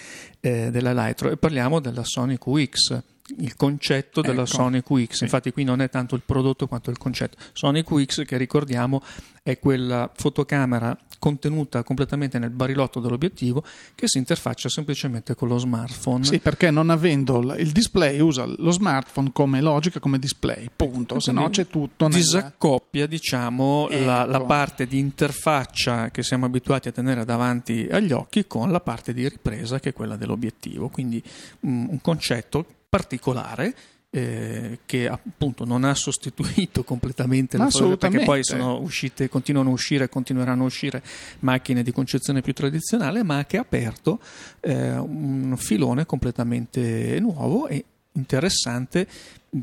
eh, 0.41 0.71
della 0.71 0.93
Lightro. 0.93 1.31
E 1.31 1.37
parliamo 1.37 1.81
della 1.81 2.05
Sony 2.05 2.37
QX 2.39 3.03
il 3.39 3.57
concetto 3.57 4.21
della 4.21 4.43
ecco. 4.43 4.53
Sony 4.53 4.83
QX. 4.83 5.13
Sì. 5.13 5.25
Infatti, 5.25 5.53
qui 5.53 5.65
non 5.65 5.81
è 5.81 5.91
tanto 5.91 6.15
il 6.15 6.23
prodotto 6.25 6.67
quanto 6.67 6.91
il 6.91 6.99
concetto. 6.99 7.37
Sony 7.53 7.83
QX, 7.83 8.25
che 8.25 8.37
ricordiamo, 8.37 9.03
è 9.43 9.59
quella 9.59 10.11
fotocamera 10.15 10.97
contenuta 11.19 11.83
completamente 11.83 12.39
nel 12.39 12.51
barilotto 12.51 13.01
dell'obiettivo 13.01 13.65
che 13.95 14.07
si 14.07 14.19
interfaccia 14.19 14.69
semplicemente 14.69 15.35
con 15.35 15.49
lo 15.49 15.59
smartphone. 15.59 16.25
Sì, 16.25 16.39
perché 16.39 16.71
non 16.71 16.91
avendo 16.91 17.55
il 17.57 17.73
display 17.73 18.21
usa 18.21 18.45
lo 18.45 18.71
smartphone 18.71 19.31
come 19.33 19.61
logica, 19.61 19.99
come 19.99 20.19
display, 20.19 20.69
punto, 20.75 21.19
se 21.21 21.33
no 21.33 21.49
c'è 21.49 21.67
tutto. 21.67 22.09
Nel... 22.09 22.19
Disaccoppia, 22.19 23.07
diciamo, 23.07 23.89
ecco. 23.89 24.05
la, 24.05 24.25
la, 24.25 24.41
parte 24.41 24.87
di 24.87 24.99
interfaccia 24.99 26.11
che 26.11 26.23
siamo 26.23 26.47
abituati 26.47 26.89
a 26.89 26.93
tenere 26.93 27.25
davanti 27.25 27.89
agli 27.91 28.13
occhi 28.13 28.47
con 28.47 28.71
la 28.71 28.81
parte 28.81 29.13
di 29.13 29.29
ripresa 29.29 29.81
che 29.81 29.89
è 29.91 29.93
quella 29.93 30.17
dell'obiettivo. 30.17 30.89
Quindi 30.89 31.23
um, 31.61 31.89
un 31.91 32.01
concetto 32.01 32.67
particolare 32.89 33.75
eh, 34.11 34.79
che 34.87 35.09
appunto 35.09 35.65
non 35.65 35.85
ha 35.85 35.95
sostituito 35.95 36.85
completamente 36.85 37.59
la 37.59 37.69
fotografia 37.69 38.09
perché 38.09 38.25
poi 38.25 38.45
sono 38.45 38.81
uscite, 38.81 39.29
continuano 39.29 39.71
a 39.71 39.73
uscire 39.73 40.05
e 40.05 40.09
continueranno 40.09 40.63
a 40.63 40.67
uscire 40.67 41.03
macchine 41.41 41.83
di 41.83 41.93
concezione 41.93 42.41
più 42.41 42.53
tradizionale 42.53 43.23
ma 43.23 43.45
che 43.45 43.59
ha 43.59 43.61
aperto 43.61 44.21
eh, 44.61 44.97
un 44.97 45.55
filone 45.59 46.07
completamente 46.07 47.19
nuovo 47.21 47.67
e 47.67 47.85
interessante 48.13 49.07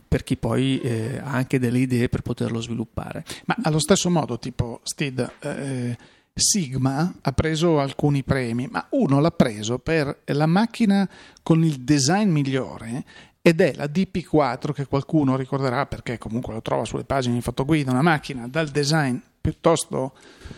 per 0.08 0.24
chi 0.24 0.38
poi 0.38 0.80
eh, 0.82 1.18
ha 1.18 1.32
anche 1.32 1.60
delle 1.60 1.80
idee 1.80 2.10
per 2.10 2.22
poterlo 2.22 2.62
sviluppare. 2.62 3.24
Ma 3.46 3.56
allo 3.64 3.80
stesso 3.80 4.10
modo, 4.10 4.40
tipo 4.40 4.80
Steve, 4.84 5.34
eh, 5.40 5.98
Sigma 6.36 7.14
ha 7.22 7.32
preso 7.32 7.80
alcuni 7.80 8.24
premi, 8.24 8.68
ma 8.68 8.86
uno 8.92 9.20
l'ha 9.20 9.32
preso 9.32 9.78
per 9.78 10.22
la 10.26 10.48
macchina 10.48 11.08
con 11.44 11.64
il 11.64 11.82
design 11.82 12.30
migliore 12.30 13.06
ed 13.42 13.62
è 13.62 13.74
la 13.76 13.86
DP4 13.86 14.72
che 14.72 14.88
qualcuno 14.88 15.36
ricorderà 15.36 15.86
perché 15.86 16.18
comunque 16.18 16.54
lo 16.54 16.62
trova 16.62 16.86
sulle 16.86 17.04
pagine 17.04 17.36
di 17.36 17.42
fotoguida, 17.42 17.92
una 17.92 18.02
macchina 18.02 18.48
dal 18.48 18.70
design 18.70 19.18
piuttosto 19.40 20.14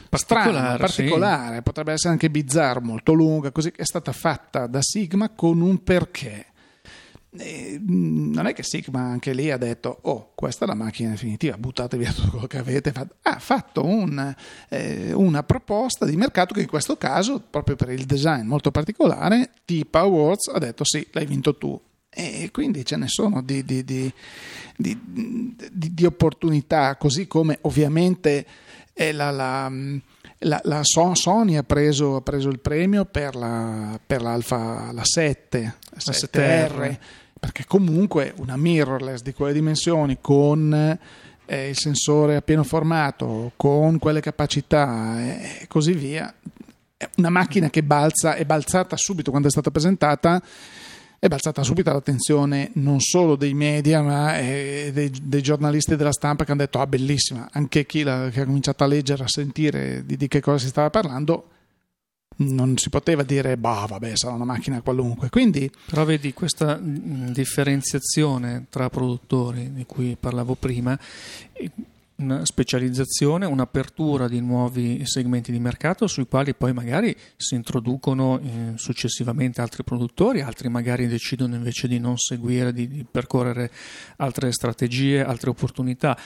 particolare, 0.08 0.54
strano, 0.54 0.78
particolare, 0.78 1.56
sì. 1.56 1.62
potrebbe 1.64 1.92
essere 1.94 2.14
anche 2.14 2.30
bizzarro, 2.30 2.82
molto 2.82 3.14
lunga, 3.14 3.52
così 3.52 3.74
è 3.76 3.84
stata 3.84 4.12
fatta 4.12 4.68
da 4.68 4.82
Sigma 4.82 5.30
con 5.30 5.60
un 5.60 5.84
perché 5.84 6.46
e 7.38 7.80
mm, 7.80 8.34
non 8.34 8.48
è 8.48 8.54
che 8.54 8.64
Sigma 8.64 9.02
anche 9.02 9.34
lì 9.34 9.52
ha 9.52 9.58
detto 9.58 10.00
oh 10.02 10.32
questa 10.36 10.66
è 10.66 10.68
la 10.68 10.74
macchina 10.74 11.12
definitiva 11.12 11.58
buttate 11.58 11.98
via 11.98 12.12
tutto 12.12 12.30
quello 12.32 12.48
che 12.48 12.58
avete 12.58 12.92
fatto 12.92 13.16
ha 13.22 13.40
fatto 13.40 13.86
un, 13.86 14.36
eh, 14.70 15.14
una 15.14 15.44
proposta 15.44 16.06
di 16.06 16.16
mercato 16.16 16.54
che 16.54 16.62
in 16.62 16.68
questo 16.68 16.98
caso 16.98 17.42
proprio 17.50 17.76
per 17.76 17.90
il 17.90 18.06
design 18.06 18.46
molto 18.46 18.72
particolare 18.72 19.52
Tipa 19.66 20.00
Awards 20.00 20.48
ha 20.54 20.60
detto 20.60 20.84
sì 20.86 21.06
l'hai 21.12 21.26
vinto 21.26 21.56
tu. 21.58 21.80
E 22.18 22.50
quindi 22.50 22.86
ce 22.86 22.96
ne 22.96 23.10
sono 23.10 23.42
di, 23.42 23.66
di, 23.66 23.84
di, 23.84 24.14
di 24.78 26.06
opportunità, 26.06 26.96
così 26.96 27.28
come 27.28 27.58
ovviamente 27.64 28.46
la, 29.12 29.32
la, 29.32 29.70
la, 30.40 30.62
la, 30.64 30.80
Sony 30.84 31.58
ha 31.58 31.64
preso, 31.64 32.16
ha 32.16 32.22
preso, 32.22 32.48
il 32.48 32.60
premio 32.60 33.04
per, 33.04 33.36
la, 33.36 34.00
per 34.06 34.22
l'Alfa 34.22 34.92
la 34.94 35.04
7, 35.04 35.76
la 35.90 36.00
7R, 36.00 36.98
perché 37.46 37.66
comunque 37.68 38.34
una 38.38 38.58
mirrorless 38.58 39.22
di 39.22 39.32
quelle 39.32 39.54
dimensioni 39.54 40.18
con 40.20 40.74
eh, 41.46 41.70
il 41.70 41.78
sensore 41.78 42.38
a 42.38 42.42
pieno 42.42 42.64
formato, 42.64 43.52
con 43.56 44.00
quelle 44.00 44.20
capacità 44.20 45.22
e 45.22 45.68
così 45.68 45.94
via, 45.94 46.34
è 46.98 47.08
una 47.18 47.30
macchina 47.30 47.70
che 47.70 47.84
balza, 47.84 48.34
è 48.34 48.46
balzata 48.46 48.98
subito 48.98 49.30
quando 49.30 49.48
è 49.48 49.52
stata 49.52 49.70
presentata 49.70 50.42
è 51.20 51.28
balzata 51.28 51.62
subito 51.62 51.92
l'attenzione 51.92 52.72
non 52.74 53.00
solo 53.00 53.36
dei 53.36 53.54
media 53.54 54.02
ma 54.02 54.38
eh, 54.38 54.92
dei, 54.92 55.12
dei, 55.22 55.42
giornalisti 55.42 55.96
della 55.96 56.12
stampa 56.12 56.46
che 56.46 56.52
hanno 56.52 56.62
detto 56.62 56.80
ah 56.80 56.88
bellissima, 56.88 57.48
anche 57.52 57.86
chi 57.86 58.02
ha 58.02 58.32
cominciato 58.34 58.84
a 58.84 58.88
leggere, 58.88 59.24
a 59.24 59.28
sentire 59.28 60.04
di, 60.04 60.18
di 60.18 60.28
che 60.28 60.42
cosa 60.42 60.58
si 60.58 60.68
stava 60.68 60.90
parlando 60.90 61.50
non 62.38 62.78
si 62.78 62.90
poteva 62.90 63.24
dire 63.24 63.58
bah 63.58 63.86
vabbè 63.88 64.16
sarà 64.16 64.34
una 64.34 64.46
macchina 64.46 64.82
qualunque 64.82 65.30
quindi 65.30 65.72
però 65.86 66.04
vedi 66.04 66.34
questa 66.34 66.78
differenziazione 66.82 68.66
tra 68.70 68.90
produttori 68.90 69.72
di 69.74 69.86
cui 69.86 70.18
parlavo 70.20 70.56
prima 70.56 71.00
una 72.18 72.46
specializzazione, 72.46 73.46
un'apertura 73.46 74.28
di 74.30 74.40
nuovi 74.40 75.06
segmenti 75.06 75.52
di 75.52 75.60
mercato 75.60 76.08
sui 76.08 76.28
quali 76.28 76.54
poi 76.54 76.72
magari 76.72 77.16
si 77.36 77.56
introducono 77.56 78.40
eh, 78.40 78.74
successivamente 78.76 79.60
altri 79.60 79.84
produttori, 79.84 80.42
altri 80.42 80.70
magari 80.70 81.08
decidono 81.08 81.56
invece 81.56 81.88
di 81.88 82.00
non 82.00 82.18
seguire, 82.18 82.72
di, 82.72 82.88
di 82.88 83.06
percorrere 83.10 83.70
altre 84.18 84.52
strategie, 84.54 85.24
altre 85.24 85.50
opportunità. 85.50 86.18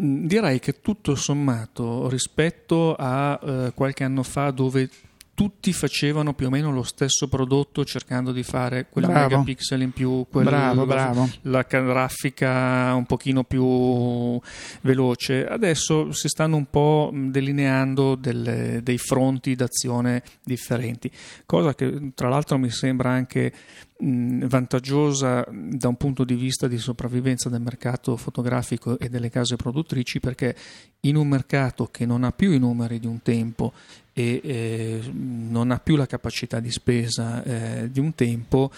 Mm, 0.00 0.26
direi 0.26 0.58
che 0.58 0.80
tutto 0.80 1.14
sommato 1.14 2.08
rispetto 2.08 2.96
a 2.98 3.38
eh, 3.40 3.72
qualche 3.74 4.02
anno 4.02 4.24
fa 4.24 4.50
dove 4.50 4.90
tutti 5.38 5.72
facevano 5.72 6.34
più 6.34 6.48
o 6.48 6.50
meno 6.50 6.72
lo 6.72 6.82
stesso 6.82 7.28
prodotto 7.28 7.84
cercando 7.84 8.32
di 8.32 8.42
fare 8.42 8.88
quel 8.90 9.06
bravo. 9.06 9.28
megapixel 9.28 9.82
in 9.82 9.92
più, 9.92 10.26
quella, 10.28 10.50
bravo, 10.50 10.84
bravo. 10.84 11.30
la 11.42 11.62
grafica 11.62 12.92
un 12.94 13.06
pochino 13.06 13.44
più 13.44 14.40
veloce. 14.80 15.46
Adesso 15.46 16.10
si 16.10 16.26
stanno 16.26 16.56
un 16.56 16.68
po' 16.68 17.12
delineando 17.14 18.16
delle, 18.16 18.80
dei 18.82 18.98
fronti 18.98 19.54
d'azione 19.54 20.24
differenti, 20.42 21.08
cosa 21.46 21.72
che 21.72 22.10
tra 22.16 22.28
l'altro 22.28 22.58
mi 22.58 22.70
sembra 22.70 23.10
anche 23.10 23.52
vantaggiosa 24.00 25.46
da 25.50 25.88
un 25.88 25.96
punto 25.96 26.24
di 26.24 26.34
vista 26.34 26.68
di 26.68 26.78
sopravvivenza 26.78 27.48
del 27.48 27.60
mercato 27.60 28.16
fotografico 28.16 28.96
e 28.98 29.08
delle 29.08 29.28
case 29.28 29.56
produttrici 29.56 30.20
perché 30.20 30.54
in 31.00 31.16
un 31.16 31.26
mercato 31.26 31.88
che 31.90 32.06
non 32.06 32.22
ha 32.22 32.30
più 32.30 32.52
i 32.52 32.58
numeri 32.58 33.00
di 33.00 33.06
un 33.06 33.22
tempo 33.22 33.72
e 34.18 34.40
eh, 34.42 35.10
non 35.12 35.70
ha 35.70 35.78
più 35.78 35.94
la 35.94 36.06
capacità 36.06 36.58
di 36.58 36.72
spesa 36.72 37.42
eh, 37.44 37.90
di 37.90 38.00
un 38.00 38.14
tempo, 38.16 38.72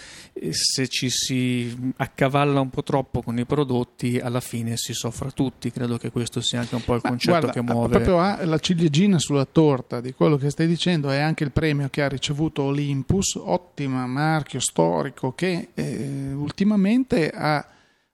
se 0.50 0.87
ci 0.88 1.09
si 1.09 1.92
accavalla 1.96 2.61
un 2.61 2.68
po' 2.68 2.83
troppo 2.83 3.22
con 3.22 3.38
i 3.38 3.46
prodotti, 3.46 4.18
alla 4.18 4.40
fine 4.40 4.76
si 4.76 4.92
soffre 4.92 5.31
tutti. 5.31 5.70
Credo 5.70 5.96
che 5.96 6.11
questo 6.11 6.42
sia 6.42 6.61
anche 6.61 6.74
un 6.74 6.85
po' 6.85 6.94
il 6.94 7.00
concetto 7.00 7.38
guarda, 7.38 7.53
che 7.53 7.62
muove. 7.62 8.00
Proprio 8.00 8.44
la 8.44 8.59
ciliegina 8.59 9.18
sulla 9.18 9.46
torta 9.46 10.03
di 10.03 10.12
quello 10.12 10.37
che 10.37 10.50
stai 10.50 10.66
dicendo 10.66 11.09
è 11.11 11.18
anche 11.18 11.44
il 11.44 11.53
premio 11.53 11.88
che 11.88 12.03
ha 12.03 12.09
ricevuto 12.09 12.64
Olympus, 12.64 13.37
ottima 13.37 14.07
marchio 14.07 14.61
storico 14.61 15.33
che 15.33 15.68
eh, 15.72 16.33
ultimamente 16.33 17.31
ha 17.31 17.66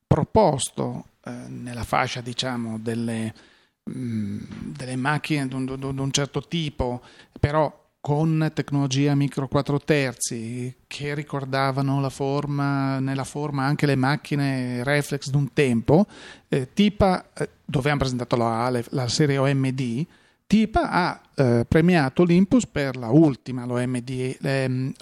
proposto 0.06 1.06
eh, 1.24 1.30
nella 1.48 1.82
fascia 1.82 2.20
diciamo 2.20 2.78
delle 2.78 3.34
delle 3.88 4.96
macchine 4.96 5.46
di 5.46 5.54
un, 5.54 6.10
certo 6.10 6.42
tipo, 6.42 7.02
però 7.38 7.84
con 8.00 8.50
tecnologia 8.52 9.14
micro 9.14 9.46
4 9.46 9.80
terzi 9.80 10.74
che 10.86 11.14
ricordavano 11.14 12.00
la 12.00 12.10
forma, 12.10 12.98
nella 12.98 13.24
forma 13.24 13.64
anche 13.64 13.86
le 13.86 13.96
macchine 13.96 14.82
reflex 14.82 15.30
di 15.30 15.36
un 15.36 15.52
tempo, 15.52 16.06
eh, 16.48 16.72
Tipa, 16.72 17.30
eh, 17.32 17.48
dove 17.64 17.90
hanno 17.90 17.98
presentato 17.98 18.36
la, 18.36 18.82
la 18.90 19.08
serie 19.08 19.38
OMD, 19.38 20.06
Tipa 20.46 20.90
ha 20.90 21.20
eh, 21.34 21.64
premiato 21.66 22.22
l'Impus 22.22 22.66
per 22.66 22.96
la 22.96 23.10
ultima, 23.10 23.64
l'OMD, 23.64 24.36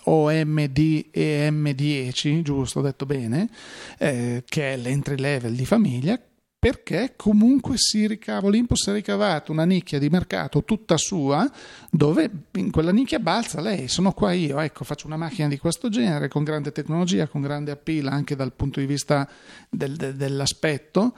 OMD 0.04 1.04
EM10, 1.12 2.40
giusto, 2.40 2.78
ho 2.78 2.82
detto 2.82 3.04
bene, 3.04 3.50
eh, 3.98 4.42
che 4.46 4.72
è 4.72 4.76
l'entry 4.78 5.16
level 5.18 5.54
di 5.54 5.66
famiglia, 5.66 6.18
perché 6.64 7.12
comunque 7.14 7.74
si 7.76 8.06
ricava, 8.06 8.46
Olympus 8.46 8.86
ha 8.86 8.94
ricavato 8.94 9.52
una 9.52 9.66
nicchia 9.66 9.98
di 9.98 10.08
mercato 10.08 10.64
tutta 10.64 10.96
sua, 10.96 11.46
dove 11.90 12.30
in 12.52 12.70
quella 12.70 12.90
nicchia 12.90 13.18
balza 13.18 13.60
lei, 13.60 13.86
sono 13.86 14.12
qua 14.12 14.32
io, 14.32 14.58
ecco, 14.58 14.82
faccio 14.82 15.06
una 15.06 15.18
macchina 15.18 15.46
di 15.46 15.58
questo 15.58 15.90
genere, 15.90 16.28
con 16.28 16.42
grande 16.42 16.72
tecnologia, 16.72 17.28
con 17.28 17.42
grande 17.42 17.70
appeal 17.70 18.06
anche 18.06 18.34
dal 18.34 18.54
punto 18.54 18.80
di 18.80 18.86
vista 18.86 19.28
del, 19.68 19.94
de, 19.94 20.16
dell'aspetto, 20.16 21.14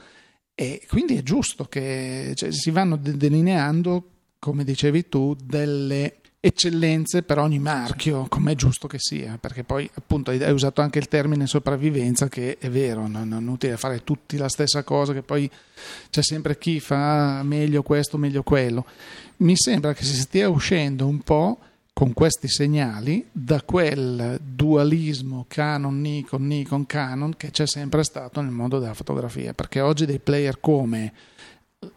e 0.53 0.85
quindi 0.85 1.15
è 1.15 1.23
giusto 1.23 1.63
che 1.63 2.33
cioè, 2.35 2.51
si 2.51 2.69
vanno 2.69 2.97
delineando, 2.97 4.09
come 4.39 4.65
dicevi 4.65 5.07
tu, 5.07 5.33
delle 5.41 6.17
eccellenze 6.47 7.23
per 7.23 7.37
ogni 7.37 7.59
marchio, 7.59 8.25
come 8.29 8.53
è 8.53 8.55
giusto 8.55 8.87
che 8.87 8.97
sia, 8.99 9.37
perché 9.39 9.63
poi 9.63 9.89
appunto 9.93 10.31
hai 10.31 10.51
usato 10.51 10.81
anche 10.81 10.99
il 10.99 11.07
termine 11.07 11.45
sopravvivenza 11.47 12.27
che 12.27 12.57
è 12.57 12.69
vero, 12.69 13.07
non, 13.07 13.31
è 13.31 13.51
utile 13.51 13.77
fare 13.77 14.03
tutti 14.03 14.37
la 14.37 14.49
stessa 14.49 14.83
cosa, 14.83 15.13
che 15.13 15.21
poi 15.21 15.49
c'è 16.09 16.23
sempre 16.23 16.57
chi 16.57 16.79
fa 16.79 17.43
meglio 17.43 17.83
questo, 17.83 18.17
meglio 18.17 18.43
quello. 18.43 18.85
Mi 19.37 19.55
sembra 19.55 19.93
che 19.93 20.03
si 20.03 20.15
stia 20.15 20.49
uscendo 20.49 21.05
un 21.05 21.19
po' 21.19 21.59
con 21.93 22.13
questi 22.13 22.47
segnali 22.47 23.25
da 23.31 23.61
quel 23.63 24.39
dualismo 24.39 25.45
Canon, 25.47 25.99
Nikon, 25.99 26.45
Nikon, 26.45 26.85
Canon 26.85 27.35
che 27.35 27.49
c'è 27.49 27.65
sempre 27.65 28.03
stato 28.03 28.39
nel 28.39 28.51
mondo 28.51 28.79
della 28.79 28.93
fotografia, 28.93 29.53
perché 29.53 29.81
oggi 29.81 30.05
dei 30.05 30.19
player 30.19 30.59
come 30.59 31.11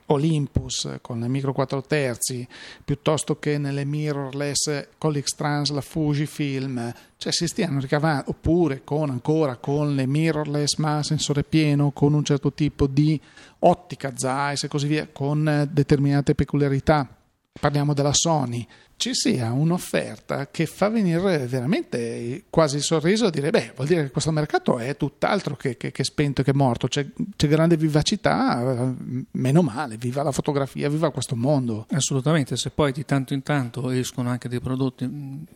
Olympus 0.07 0.99
con 1.01 1.21
le 1.21 1.29
micro 1.29 1.55
4 1.55 1.83
terzi 1.83 2.47
piuttosto 2.85 3.39
che 3.39 3.57
nelle 3.57 3.87
mirrorless 3.87 4.89
con 4.99 5.13
l'X-Trans, 5.13 5.71
la 5.71 5.81
Fujifilm, 5.81 6.93
cioè 7.17 7.33
si 7.33 7.47
stiano 7.47 7.81
ricavando, 7.81 8.31
oppure 8.31 8.85
con 8.85 9.09
ancora 9.09 9.57
con 9.57 9.95
le 9.95 10.07
mirrorless 10.07 10.77
ma 10.77 11.03
sensore 11.03 11.45
pieno, 11.45 11.93
con 11.93 12.13
un 12.13 12.25
certo 12.25 12.53
tipo 12.53 12.87
di 12.87 13.19
ottica 13.61 14.13
Zeiss 14.15 14.65
e 14.65 14.69
così 14.69 14.87
via, 14.87 15.09
con 15.11 15.69
determinate 15.71 16.35
peculiarità. 16.35 17.17
Parliamo 17.59 17.95
della 17.95 18.13
Sony, 18.13 18.67
ci 19.01 19.15
sia 19.15 19.51
un'offerta 19.51 20.49
che 20.51 20.67
fa 20.67 20.91
venire 20.91 21.47
veramente 21.47 22.45
quasi 22.51 22.77
il 22.77 22.83
sorriso 22.83 23.25
a 23.25 23.31
dire 23.31 23.49
beh 23.49 23.73
vuol 23.75 23.89
dire 23.89 24.03
che 24.03 24.11
questo 24.11 24.31
mercato 24.31 24.79
è 24.79 24.95
tutt'altro 24.99 25.57
che, 25.57 25.79
che, 25.79 25.91
che 25.91 26.05
spento 26.05 26.43
che 26.43 26.53
morto. 26.53 26.87
C'è, 26.87 27.07
c'è, 27.35 27.49
grande 27.49 27.79
vivacità 27.79 28.95
meno 29.31 29.63
male 29.63 29.97
viva 29.97 30.23
la 30.23 30.33
fotografia 30.33 30.91
viva 30.91 31.11
questo 31.11 31.35
mondo. 31.35 31.87
Assolutamente 31.93 32.59
se 32.59 32.69
poi 32.69 32.93
di 32.93 33.07
tanto 33.07 33.33
in 33.33 33.43
tanto 33.43 33.89
escono 33.89 34.29
anche 34.29 34.51
dei 34.51 34.61
prodotti 34.61 35.09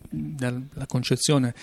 dalla 0.09 0.87
concezione 0.87 1.55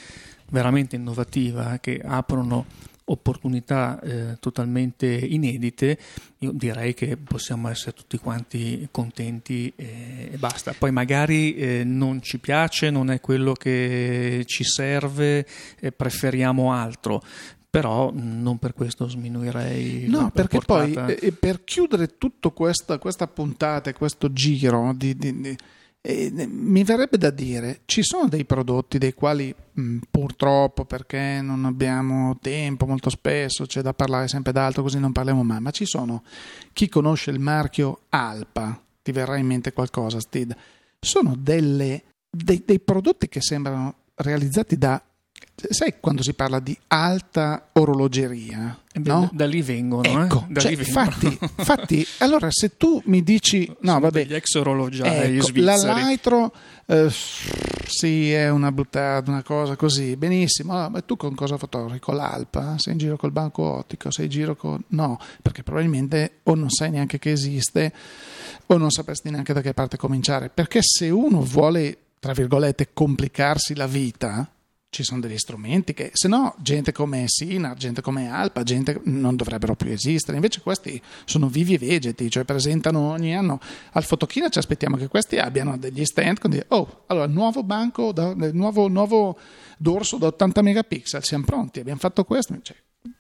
veramente 0.52 0.96
innovativa 0.96 1.80
che 1.82 2.00
aprono 2.04 2.66
opportunità 3.06 4.00
eh, 4.00 4.38
totalmente 4.40 5.08
inedite, 5.08 5.98
io 6.40 6.52
direi 6.52 6.94
che 6.94 7.18
possiamo 7.18 7.70
essere 7.70 7.94
tutti 7.94 8.18
quanti 8.18 8.88
contenti 8.92 9.72
e, 9.76 10.30
e 10.32 10.38
basta. 10.38 10.74
Poi 10.78 10.92
magari 10.92 11.56
eh, 11.56 11.84
non 11.84 12.22
ci 12.22 12.40
piace, 12.40 12.90
non 12.90 13.12
è 13.12 13.20
quello 13.20 13.54
che 13.54 14.44
ci 14.46 14.64
serve, 14.64 15.46
eh, 15.80 15.92
preferiamo 15.92 16.72
altro 16.72 17.22
però 17.72 18.12
non 18.14 18.60
per 18.60 18.74
questo 18.74 19.08
sminuirei 19.08 20.06
no 20.10 20.30
perché 20.30 20.60
portata. 20.60 21.06
poi 21.06 21.16
eh, 21.16 21.32
per 21.32 21.64
chiudere 21.64 22.18
tutta 22.18 22.50
questa, 22.50 22.98
questa 22.98 23.28
puntata 23.28 23.94
questo 23.94 24.34
giro 24.34 24.94
di, 24.94 25.16
di, 25.16 25.40
di 25.40 25.58
e 26.04 26.32
mi 26.50 26.84
verrebbe 26.84 27.20
da 27.20 27.30
dire, 27.30 27.82
ci 27.86 28.02
sono 28.02 28.28
dei 28.28 28.44
prodotti 28.44 28.98
dei 28.98 29.14
quali 29.14 29.54
mh, 29.74 29.98
purtroppo 30.10 30.84
perché 30.84 31.42
non 31.42 31.66
abbiamo 31.66 32.40
tempo 32.42 32.88
molto 32.88 33.12
spesso, 33.12 33.68
c'è 33.68 33.82
da 33.82 33.94
parlare 33.94 34.28
sempre 34.28 34.52
d'altro 34.52 34.82
così 34.82 34.98
non 35.00 35.12
parliamo 35.12 35.44
mai, 35.44 35.60
ma 35.60 35.70
ci 35.70 35.86
sono. 35.86 36.24
Chi 36.74 36.90
conosce 36.90 37.30
il 37.30 37.40
marchio 37.40 38.02
Alpa, 38.10 38.82
ti 39.04 39.12
verrà 39.12 39.38
in 39.38 39.46
mente 39.46 39.74
qualcosa 39.74 40.20
Steve, 40.20 40.58
sono 41.00 41.36
delle, 41.38 42.04
dei, 42.30 42.64
dei 42.66 42.80
prodotti 42.80 43.30
che 43.30 43.42
sembrano 43.42 43.96
realizzati 44.16 44.78
da 44.78 45.02
sai 45.70 45.96
quando 46.00 46.24
si 46.24 46.34
parla 46.34 46.60
di 46.60 46.78
alta 46.88 47.68
orologeria? 47.74 48.78
Eh 48.94 49.00
beh, 49.00 49.10
no? 49.10 49.30
Da 49.32 49.46
lì 49.46 49.62
vengono, 49.62 50.24
Ecco, 50.24 50.48
eh? 50.50 50.60
Cioè, 50.60 50.72
lì 50.72 50.76
vengono. 50.78 51.06
infatti, 51.06 51.40
infatti, 51.58 52.08
allora 52.20 52.48
se 52.50 52.76
tu 52.78 53.02
mi 53.06 53.24
dici, 53.24 53.66
no 53.68 53.76
Sono 53.82 54.00
vabbè, 54.00 54.26
degli 54.26 54.34
ex 54.34 54.56
orologiai 54.56 55.38
ecco, 55.38 55.50
la 55.56 55.76
Lightro, 55.76 56.54
eh, 56.86 57.10
sì, 57.10 58.32
è 58.34 58.50
una 58.50 58.72
buttata, 58.72 59.32
una 59.32 59.44
cosa 59.44 59.76
così, 59.76 60.16
benissimo, 60.18 60.74
ah, 60.74 60.90
ma 60.90 61.02
tu 61.02 61.16
con 61.16 61.36
cosa 61.36 61.58
fotografi? 61.58 62.00
Con 62.00 62.16
l'Alpa? 62.16 62.78
Sei 62.78 62.94
in 62.94 63.00
giro 63.00 63.18
col 63.18 63.32
banco 63.32 63.64
ottico? 63.64 64.12
Sei 64.12 64.26
in 64.26 64.32
giro 64.32 64.56
con... 64.56 64.82
No, 64.88 65.20
perché 65.42 65.64
probabilmente 65.64 66.40
o 66.44 66.56
non 66.56 66.70
sai 66.70 66.90
neanche 66.90 67.18
che 67.18 67.32
esiste 67.32 67.94
o 68.66 68.78
non 68.78 68.92
sapresti 68.92 69.30
neanche 69.30 69.54
da 69.54 69.62
che 69.62 69.74
parte 69.74 69.98
cominciare, 69.98 70.50
perché 70.50 70.80
se 70.82 71.10
uno 71.10 71.42
vuole, 71.42 71.98
tra 72.20 72.34
virgolette, 72.34 72.90
complicarsi 72.94 73.76
la 73.76 73.88
vita, 73.88 74.50
ci 74.92 75.04
sono 75.04 75.22
degli 75.22 75.38
strumenti 75.38 75.94
che, 75.94 76.10
se 76.12 76.28
no, 76.28 76.54
gente 76.58 76.92
come 76.92 77.24
Sinar, 77.26 77.78
gente 77.78 78.02
come 78.02 78.30
Alpa, 78.30 78.62
gente 78.64 79.00
non 79.06 79.38
dovrebbero 79.38 79.74
più 79.74 79.90
esistere. 79.90 80.36
Invece 80.36 80.60
questi 80.60 81.02
sono 81.24 81.48
vivi 81.48 81.76
e 81.76 81.78
vegeti, 81.78 82.30
cioè 82.30 82.44
presentano 82.44 83.00
ogni 83.00 83.34
anno 83.34 83.62
al 83.94 84.04
Fotochina. 84.04 84.50
Ci 84.50 84.60
aspettiamo 84.60 84.98
che 84.98 85.08
questi 85.08 85.38
abbiano 85.38 85.78
degli 85.78 86.04
stand 86.04 86.40
con 86.40 86.50
dire, 86.50 86.66
oh, 86.68 87.04
allora, 87.08 87.26
nuovo 87.28 87.64
banco, 87.64 88.12
da, 88.12 88.34
nuovo, 88.52 88.90
nuovo 88.90 89.40
dorso 89.78 90.18
da 90.18 90.28
80 90.28 90.62
megapixel, 90.62 91.24
siamo 91.24 91.46
pronti, 91.46 91.80
abbiamo 91.80 92.00
fatto 92.00 92.26
questo. 92.26 92.60
Cioè, 92.62 92.76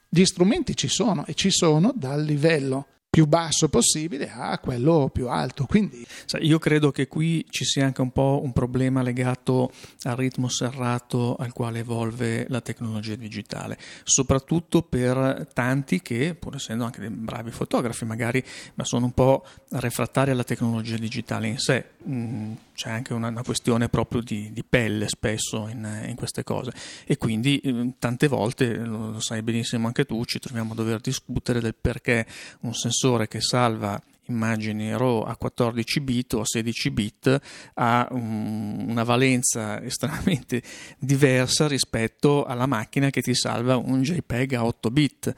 gli 0.09 0.25
strumenti 0.25 0.75
ci 0.75 0.89
sono 0.89 1.25
e 1.25 1.33
ci 1.35 1.51
sono 1.51 1.93
dal 1.95 2.21
livello 2.21 2.87
più 3.11 3.27
basso 3.27 3.67
possibile 3.67 4.31
a 4.31 4.57
quello 4.57 5.09
più 5.11 5.27
alto. 5.27 5.65
Quindi 5.65 6.07
io 6.39 6.59
credo 6.59 6.91
che 6.91 7.09
qui 7.09 7.45
ci 7.49 7.65
sia 7.65 7.83
anche 7.83 7.99
un 7.99 8.11
po' 8.11 8.39
un 8.41 8.53
problema 8.53 9.01
legato 9.01 9.69
al 10.03 10.15
ritmo 10.15 10.47
serrato 10.47 11.35
al 11.35 11.51
quale 11.51 11.79
evolve 11.79 12.45
la 12.47 12.61
tecnologia 12.61 13.15
digitale, 13.15 13.77
soprattutto 14.05 14.81
per 14.81 15.45
tanti 15.53 16.01
che, 16.01 16.35
pur 16.39 16.55
essendo 16.55 16.85
anche 16.85 17.01
dei 17.01 17.09
bravi 17.09 17.51
fotografi, 17.51 18.05
magari 18.05 18.41
ma 18.75 18.85
sono 18.85 19.07
un 19.07 19.11
po' 19.11 19.45
refrattari 19.71 20.31
alla 20.31 20.45
tecnologia 20.45 20.95
digitale 20.95 21.49
in 21.49 21.57
sé. 21.57 21.83
Mm, 22.07 22.53
c'è 22.73 22.89
anche 22.89 23.13
una, 23.13 23.27
una 23.27 23.43
questione 23.43 23.89
proprio 23.89 24.21
di, 24.21 24.51
di 24.53 24.63
pelle 24.63 25.09
spesso 25.09 25.67
in, 25.67 26.05
in, 26.07 26.15
queste 26.15 26.43
cose 26.43 26.71
e 27.05 27.17
quindi 27.17 27.59
eh, 27.59 27.93
tante 27.99 28.27
volte, 28.27 28.73
lo 28.73 29.19
sai 29.19 29.43
benissimo 29.43 29.85
anche 29.85 30.05
tu, 30.05 30.23
ci 30.25 30.39
troviamo 30.39 30.71
a 30.71 30.75
dover 30.75 30.99
discutere 30.99 31.59
del 31.59 31.75
perché 31.75 32.25
un 32.61 32.73
sensore 32.73 33.00
che 33.27 33.41
salva 33.41 33.99
immagini 34.27 34.95
RAW 34.95 35.21
a 35.21 35.35
14 35.35 35.99
bit 36.01 36.33
o 36.33 36.41
a 36.41 36.45
16 36.45 36.91
bit 36.91 37.41
ha 37.73 38.07
um, 38.11 38.89
una 38.89 39.03
valenza 39.03 39.81
estremamente 39.83 40.61
diversa 40.97 41.67
rispetto 41.67 42.45
alla 42.45 42.65
macchina 42.65 43.09
che 43.09 43.21
ti 43.21 43.33
salva 43.33 43.75
un 43.75 44.01
JPEG 44.01 44.53
a 44.53 44.65
8 44.65 44.91
bit 44.91 45.35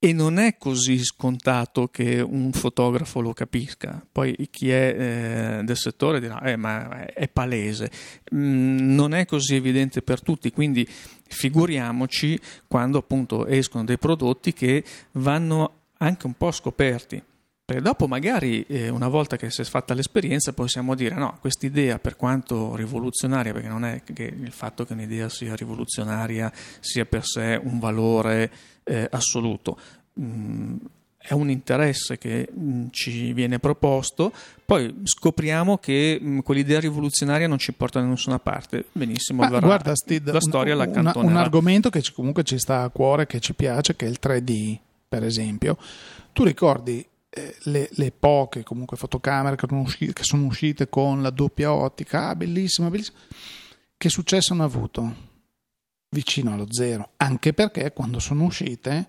e 0.00 0.12
non 0.12 0.38
è 0.38 0.56
così 0.58 1.02
scontato 1.02 1.88
che 1.88 2.20
un 2.20 2.52
fotografo 2.52 3.20
lo 3.20 3.32
capisca. 3.32 4.00
Poi 4.12 4.48
chi 4.48 4.70
è 4.70 5.58
eh, 5.58 5.64
del 5.64 5.76
settore 5.76 6.20
dirà: 6.20 6.40
eh, 6.42 6.54
ma 6.54 7.06
è 7.06 7.26
palese. 7.26 7.90
Mm, 8.32 8.94
non 8.94 9.12
è 9.12 9.26
così 9.26 9.56
evidente 9.56 10.00
per 10.02 10.22
tutti, 10.22 10.52
quindi 10.52 10.86
figuriamoci 11.26 12.38
quando 12.68 12.98
appunto 12.98 13.44
escono 13.46 13.82
dei 13.82 13.98
prodotti 13.98 14.52
che 14.52 14.84
vanno 15.12 15.77
anche 15.98 16.26
un 16.26 16.34
po' 16.34 16.50
scoperti. 16.50 17.22
Perché 17.68 17.82
dopo 17.82 18.08
magari 18.08 18.62
eh, 18.62 18.88
una 18.88 19.08
volta 19.08 19.36
che 19.36 19.50
si 19.50 19.60
è 19.60 19.64
fatta 19.64 19.92
l'esperienza 19.92 20.54
possiamo 20.54 20.94
dire 20.94 21.14
no, 21.16 21.36
quest'idea 21.38 21.98
per 21.98 22.16
quanto 22.16 22.74
rivoluzionaria, 22.74 23.52
perché 23.52 23.68
non 23.68 23.84
è 23.84 24.02
che 24.02 24.22
il 24.22 24.52
fatto 24.52 24.86
che 24.86 24.94
un'idea 24.94 25.28
sia 25.28 25.54
rivoluzionaria 25.54 26.50
sia 26.80 27.04
per 27.04 27.26
sé 27.26 27.60
un 27.62 27.78
valore 27.78 28.50
eh, 28.84 29.06
assoluto, 29.10 29.78
mm, 30.18 30.76
è 31.18 31.34
un 31.34 31.50
interesse 31.50 32.16
che 32.16 32.48
mm, 32.50 32.86
ci 32.90 33.34
viene 33.34 33.58
proposto, 33.58 34.32
poi 34.64 35.02
scopriamo 35.04 35.76
che 35.76 36.18
mm, 36.22 36.38
quell'idea 36.38 36.80
rivoluzionaria 36.80 37.48
non 37.48 37.58
ci 37.58 37.74
porta 37.74 38.00
da 38.00 38.06
nessuna 38.06 38.38
parte. 38.38 38.86
Benissimo, 38.92 39.42
Ma 39.42 39.50
verrà, 39.50 39.66
guarda, 39.66 39.94
Steve, 39.94 40.32
la 40.32 40.40
storia 40.40 40.72
un, 40.72 40.78
la 40.78 40.90
cantonerà. 40.90 41.34
un 41.34 41.36
argomento 41.36 41.90
che 41.90 42.00
ci, 42.00 42.14
comunque 42.14 42.44
ci 42.44 42.58
sta 42.58 42.80
a 42.80 42.88
cuore, 42.88 43.26
che 43.26 43.40
ci 43.40 43.52
piace, 43.52 43.94
che 43.94 44.06
è 44.06 44.08
il 44.08 44.18
3D, 44.22 44.78
per 45.08 45.24
esempio. 45.24 45.78
Tu 46.32 46.44
ricordi 46.44 47.04
eh, 47.30 47.56
le, 47.64 47.88
le, 47.92 48.10
poche 48.10 48.62
comunque 48.62 48.96
fotocamere 48.96 49.56
che, 49.56 49.66
uscite, 49.70 50.12
che 50.12 50.24
sono 50.24 50.46
uscite 50.46 50.88
con 50.88 51.22
la 51.22 51.30
doppia 51.30 51.72
ottica, 51.72 52.28
ah, 52.28 52.36
bellissima, 52.36 52.90
bellissima. 52.90 53.18
Che 53.96 54.08
successo 54.08 54.52
hanno 54.52 54.64
avuto? 54.64 55.26
Vicino 56.10 56.52
allo 56.52 56.66
zero, 56.70 57.10
anche 57.16 57.52
perché 57.52 57.92
quando 57.92 58.18
sono 58.18 58.44
uscite, 58.44 59.08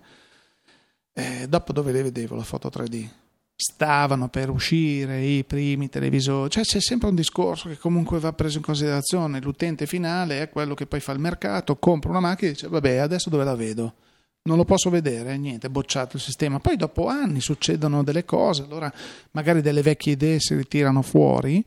eh, 1.12 1.46
dopo 1.48 1.72
dove 1.72 1.92
le 1.92 2.02
vedevo 2.02 2.36
la 2.36 2.42
foto 2.42 2.68
3D? 2.68 3.08
Stavano 3.54 4.28
per 4.28 4.48
uscire 4.48 5.22
i 5.22 5.44
primi 5.44 5.88
televisori, 5.88 6.50
cioè 6.50 6.64
c'è 6.64 6.80
sempre 6.80 7.08
un 7.08 7.14
discorso 7.14 7.68
che 7.68 7.76
comunque 7.76 8.18
va 8.18 8.32
preso 8.32 8.56
in 8.58 8.64
considerazione. 8.64 9.40
L'utente 9.40 9.86
finale 9.86 10.42
è 10.42 10.48
quello 10.48 10.74
che 10.74 10.86
poi 10.86 11.00
fa 11.00 11.12
il 11.12 11.18
mercato, 11.18 11.76
compra 11.76 12.10
una 12.10 12.20
macchina 12.20 12.50
e 12.50 12.54
dice: 12.54 12.68
Vabbè, 12.68 12.96
adesso 12.96 13.28
dove 13.28 13.44
la 13.44 13.54
vedo? 13.54 13.94
Non 14.42 14.56
lo 14.56 14.64
posso 14.64 14.88
vedere, 14.90 15.36
niente, 15.36 15.66
è 15.66 15.70
bocciato 15.70 16.16
il 16.16 16.22
sistema. 16.22 16.58
Poi 16.60 16.76
dopo 16.76 17.08
anni 17.08 17.40
succedono 17.40 18.02
delle 18.02 18.24
cose, 18.24 18.62
allora 18.62 18.92
magari 19.32 19.60
delle 19.60 19.82
vecchie 19.82 20.12
idee 20.12 20.40
si 20.40 20.54
ritirano 20.54 21.02
fuori 21.02 21.64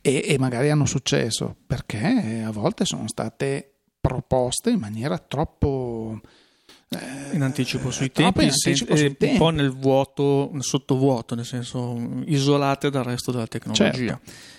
e, 0.00 0.24
e 0.26 0.38
magari 0.38 0.70
hanno 0.70 0.86
successo, 0.86 1.54
perché 1.66 2.42
a 2.44 2.50
volte 2.50 2.84
sono 2.84 3.06
state 3.08 3.72
proposte 4.00 4.70
in 4.70 4.78
maniera 4.78 5.18
troppo... 5.18 6.20
Eh, 6.88 7.34
in 7.34 7.42
anticipo 7.42 7.90
sui 7.90 8.12
tempi, 8.12 8.44
in 8.44 8.50
anticipo 8.50 8.94
sen- 8.94 8.96
sui 8.96 9.06
eh, 9.06 9.16
tempi. 9.16 9.34
un 9.34 9.38
po' 9.38 9.50
nel 9.50 9.72
vuoto, 9.72 10.52
sottovuoto, 10.60 11.34
nel 11.34 11.44
senso 11.44 11.98
isolate 12.26 12.90
dal 12.90 13.02
resto 13.02 13.32
della 13.32 13.48
tecnologia. 13.48 13.92
Certo. 13.92 14.54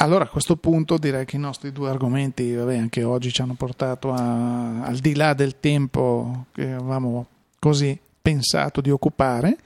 Allora 0.00 0.24
a 0.24 0.28
questo 0.28 0.54
punto 0.54 0.96
direi 0.96 1.24
che 1.24 1.34
i 1.34 1.40
nostri 1.40 1.72
due 1.72 1.90
argomenti, 1.90 2.54
vabbè, 2.54 2.76
anche 2.76 3.02
oggi 3.02 3.32
ci 3.32 3.42
hanno 3.42 3.54
portato 3.54 4.12
a, 4.12 4.82
al 4.82 4.98
di 4.98 5.16
là 5.16 5.34
del 5.34 5.58
tempo 5.58 6.46
che 6.52 6.70
avevamo 6.70 7.26
così 7.58 7.98
pensato 8.22 8.80
di 8.80 8.90
occupare. 8.90 9.56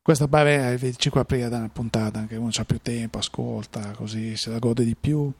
Questa 0.00 0.26
vabbè, 0.26 0.76
vedici 0.78 1.10
qua 1.10 1.24
prima 1.24 1.48
della 1.48 1.68
puntata, 1.72 2.26
che 2.26 2.36
uno 2.36 2.50
ha 2.54 2.64
più 2.64 2.78
tempo, 2.80 3.18
ascolta, 3.18 3.90
così 3.96 4.36
se 4.36 4.50
la 4.50 4.60
gode 4.60 4.84
di 4.84 4.94
più, 4.94 5.32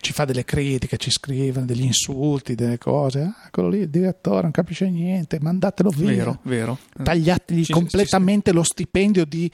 ci 0.00 0.12
fa 0.12 0.24
delle 0.24 0.44
critiche, 0.44 0.96
ci 0.96 1.12
scrive 1.12 1.64
degli 1.64 1.84
insulti, 1.84 2.56
delle 2.56 2.78
cose. 2.78 3.20
Ah, 3.20 3.48
quello 3.52 3.68
lì, 3.68 3.78
il 3.78 3.88
direttore, 3.88 4.42
non 4.42 4.50
capisce 4.50 4.90
niente, 4.90 5.38
mandatelo 5.40 5.90
via. 5.90 6.08
Vero, 6.08 6.38
vero. 6.42 6.78
Tagliategli 7.00 7.64
Ci- 7.66 7.72
completamente 7.72 8.50
lo 8.50 8.64
stipendio 8.64 9.24
di 9.24 9.48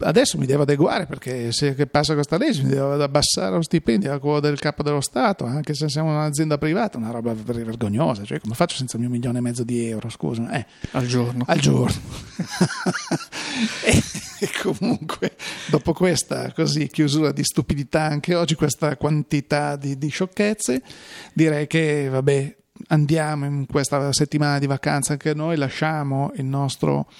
adesso 0.00 0.38
mi 0.38 0.46
devo 0.46 0.62
adeguare 0.62 1.06
perché 1.06 1.52
se 1.52 1.74
che 1.74 1.86
passa 1.86 2.14
questa 2.14 2.36
legge 2.36 2.62
mi 2.62 2.70
devo 2.70 3.02
abbassare 3.02 3.54
lo 3.54 3.62
stipendio 3.62 4.12
a 4.12 4.18
quello 4.18 4.40
del 4.40 4.58
capo 4.58 4.82
dello 4.82 5.00
Stato 5.00 5.44
anche 5.44 5.74
se 5.74 5.88
siamo 5.88 6.10
un'azienda 6.10 6.58
privata 6.58 6.98
una 6.98 7.10
roba 7.10 7.34
ver- 7.34 7.64
vergognosa 7.64 8.24
cioè 8.24 8.40
come 8.40 8.54
faccio 8.54 8.76
senza 8.76 8.96
il 8.96 9.02
mio 9.02 9.10
milione 9.10 9.38
e 9.38 9.40
mezzo 9.40 9.64
di 9.64 9.86
euro 9.86 10.08
scusa 10.08 10.50
eh, 10.50 10.66
Al 10.92 11.06
giorno. 11.06 11.44
al 11.46 11.58
giorno 11.58 12.00
e, 13.84 14.02
e 14.40 14.50
comunque 14.62 15.36
dopo 15.66 15.92
questa 15.92 16.52
così 16.52 16.86
chiusura 16.88 17.32
di 17.32 17.44
stupidità 17.44 18.02
anche 18.02 18.34
oggi 18.34 18.54
questa 18.54 18.96
quantità 18.96 19.76
di, 19.76 19.98
di 19.98 20.08
sciocchezze 20.08 20.82
direi 21.32 21.66
che 21.66 22.08
vabbè 22.08 22.56
andiamo 22.88 23.44
in 23.44 23.66
questa 23.66 24.12
settimana 24.12 24.58
di 24.58 24.66
vacanza 24.66 25.12
anche 25.12 25.34
noi 25.34 25.56
lasciamo 25.56 26.32
il 26.36 26.44
nostro, 26.44 27.10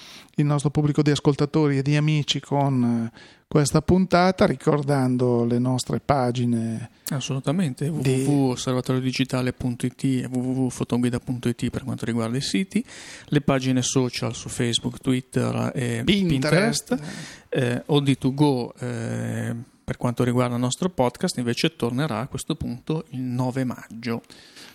il 0.41 0.47
nostro 0.47 0.69
pubblico 0.69 1.01
di 1.01 1.11
ascoltatori 1.11 1.77
e 1.77 1.81
di 1.81 1.95
amici 1.95 2.39
con 2.39 3.11
eh, 3.13 3.19
questa 3.47 3.81
puntata 3.81 4.45
ricordando 4.45 5.43
le 5.43 5.59
nostre 5.59 5.99
pagine 5.99 6.89
Assolutamente, 7.09 7.91
Di- 7.91 8.23
www.osservatoriodigitale.it 8.23 10.03
e 10.03 10.27
www.fotoguida.it 10.29 11.69
per 11.69 11.83
quanto 11.83 12.05
riguarda 12.05 12.37
i 12.37 12.41
siti, 12.41 12.85
le 13.25 13.41
pagine 13.41 13.81
social 13.81 14.35
su 14.35 14.47
Facebook, 14.49 14.99
Twitter 14.99 15.71
e 15.73 16.03
Pinterest, 16.05 16.95
Pinterest, 16.95 17.47
eh, 17.49 17.83
OD2Go 17.87 18.69
eh, 18.79 19.55
per 19.83 19.97
quanto 19.97 20.23
riguarda 20.23 20.53
il 20.55 20.61
nostro 20.61 20.89
podcast 20.89 21.37
invece 21.37 21.75
tornerà 21.75 22.19
a 22.19 22.27
questo 22.27 22.55
punto 22.55 23.05
il 23.09 23.21
9 23.21 23.63
maggio. 23.63 24.21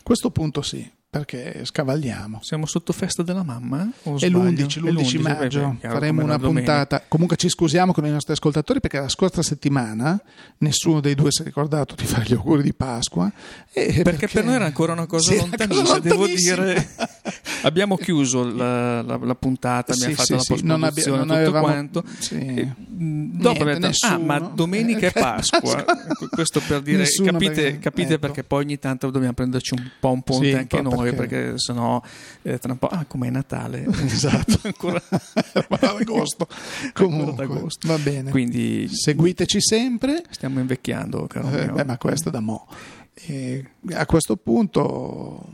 questo 0.03 0.31
punto 0.31 0.61
sì 0.61 0.91
perché 1.19 1.65
scavagliamo 1.65 2.41
Siamo 2.43 2.67
sotto 2.67 2.93
festa 2.93 3.23
della 3.23 3.45
mamma? 3.45 3.89
O 4.05 4.17
È 4.17 4.27
sbaglio? 4.27 4.41
l'11, 4.51 4.85
È 4.87 4.91
l'11 4.91 5.23
beh, 5.23 5.23
maggio 5.35 5.77
beh, 5.81 5.89
faremo 5.89 6.23
una 6.25 6.37
domenica. 6.37 6.73
puntata. 6.87 7.05
Comunque 7.07 7.37
ci 7.37 7.49
scusiamo 7.49 7.93
con 7.93 8.05
i 8.05 8.11
nostri 8.11 8.33
ascoltatori 8.33 8.81
perché 8.81 8.99
la 8.99 9.09
scorsa 9.09 9.41
settimana 9.43 10.21
nessuno 10.59 10.99
dei 11.01 11.15
due 11.15 11.31
si 11.31 11.43
è 11.43 11.45
ricordato 11.45 11.95
di 11.95 12.05
fare 12.05 12.25
gli 12.27 12.33
auguri 12.33 12.63
di 12.63 12.75
Pasqua. 12.75 13.31
e 13.73 14.01
Perché 14.03 14.27
per 14.27 14.45
noi 14.45 14.55
era 14.55 14.65
ancora 14.65 14.93
una 14.93 15.07
cosa 15.07 15.31
Sì, 15.33 15.39
lontanissima, 15.39 15.99
devo 16.01 16.27
dire. 16.27 16.89
abbiamo 17.63 17.97
chiuso 17.97 18.45
la, 18.45 19.03
la, 19.03 19.17
la 19.17 19.35
puntata, 19.37 19.93
abbiamo 19.93 20.15
Sì, 20.15 20.21
fatto 20.21 20.39
sì, 20.43 20.55
la 20.67 20.75
non 20.75 20.83
abbi- 20.83 21.05
non 21.07 21.21
tutto 21.21 21.33
avevamo- 21.33 21.65
quanto. 21.67 22.05
sì. 22.19 22.35
E, 22.37 22.65
mh, 22.65 23.41
dopo 23.41 23.65
Niente, 23.65 23.89
detto, 23.89 24.07
ah, 24.07 24.19
ma 24.19 24.35
nessuno. 24.39 24.53
domenica 24.57 25.07
è 25.07 25.13
Pasqua. 25.19 25.85
Questo 26.31 26.61
per 26.67 26.83
dire, 26.83 26.99
Nessuno 26.99 27.31
capite, 27.33 27.53
perché- 27.55 27.79
capite 27.79 28.09
ecco. 28.15 28.19
perché 28.21 28.45
poi 28.45 28.65
ogni 28.65 28.79
tanto 28.79 29.11
dobbiamo 29.11 29.33
prenderci 29.35 29.75
un 29.75 29.91
po' 30.01 30.11
un 30.11 30.23
ponte 30.23 30.57
anche 30.59 30.77
un 30.77 30.87
po' 31.11 31.17
noi, 31.21 31.29
perché- 31.29 31.59
sennò 31.59 32.03
eh, 32.43 32.59
tra 32.59 32.73
un 32.73 32.79
po', 32.79 32.89
ah, 32.89 33.05
com'è 33.07 33.31
Natale? 33.31 33.87
Esatto. 34.05 34.59
Ancora- 34.65 35.03
ad 35.11 35.83
agosto. 36.01 36.47
Comunque, 36.93 37.45
agosto. 37.45 37.87
va 37.89 37.99
bene. 37.99 38.31
Quindi 38.31 38.89
Seguiteci 38.89 39.61
sempre. 39.61 40.23
stiamo 40.31 40.61
invecchiando, 40.61 41.27
caro 41.27 41.51
Eh, 41.51 41.67
beh, 41.69 41.85
ma 41.85 41.99
questo 41.99 42.29
è 42.29 42.33
da 42.33 42.41
mo'. 42.41 42.67
E 43.15 43.65
a 43.93 44.07
questo 44.07 44.37
punto, 44.37 45.49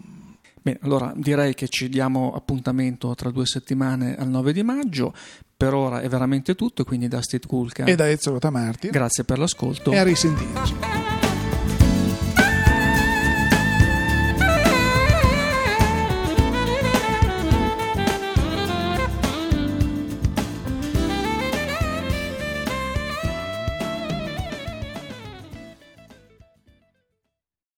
Bene, 0.62 0.78
allora 0.82 1.12
direi 1.16 1.54
che 1.54 1.68
ci 1.68 1.88
diamo 1.88 2.34
appuntamento 2.34 3.14
tra 3.14 3.30
due 3.30 3.46
settimane 3.46 4.14
al 4.16 4.28
9 4.28 4.52
di 4.52 4.62
maggio. 4.62 5.14
Per 5.56 5.72
ora 5.72 6.00
è 6.00 6.08
veramente 6.08 6.54
tutto, 6.54 6.84
quindi 6.84 7.08
da 7.08 7.22
Steve 7.22 7.46
Kulka. 7.46 7.84
e 7.84 7.94
da 7.94 8.08
Ezio 8.10 8.32
Rotamarti. 8.32 8.88
Grazie 8.90 9.24
per 9.24 9.38
l'ascolto. 9.38 9.90
E 9.90 9.96
a 9.98 10.02
risentirci. 10.02 11.19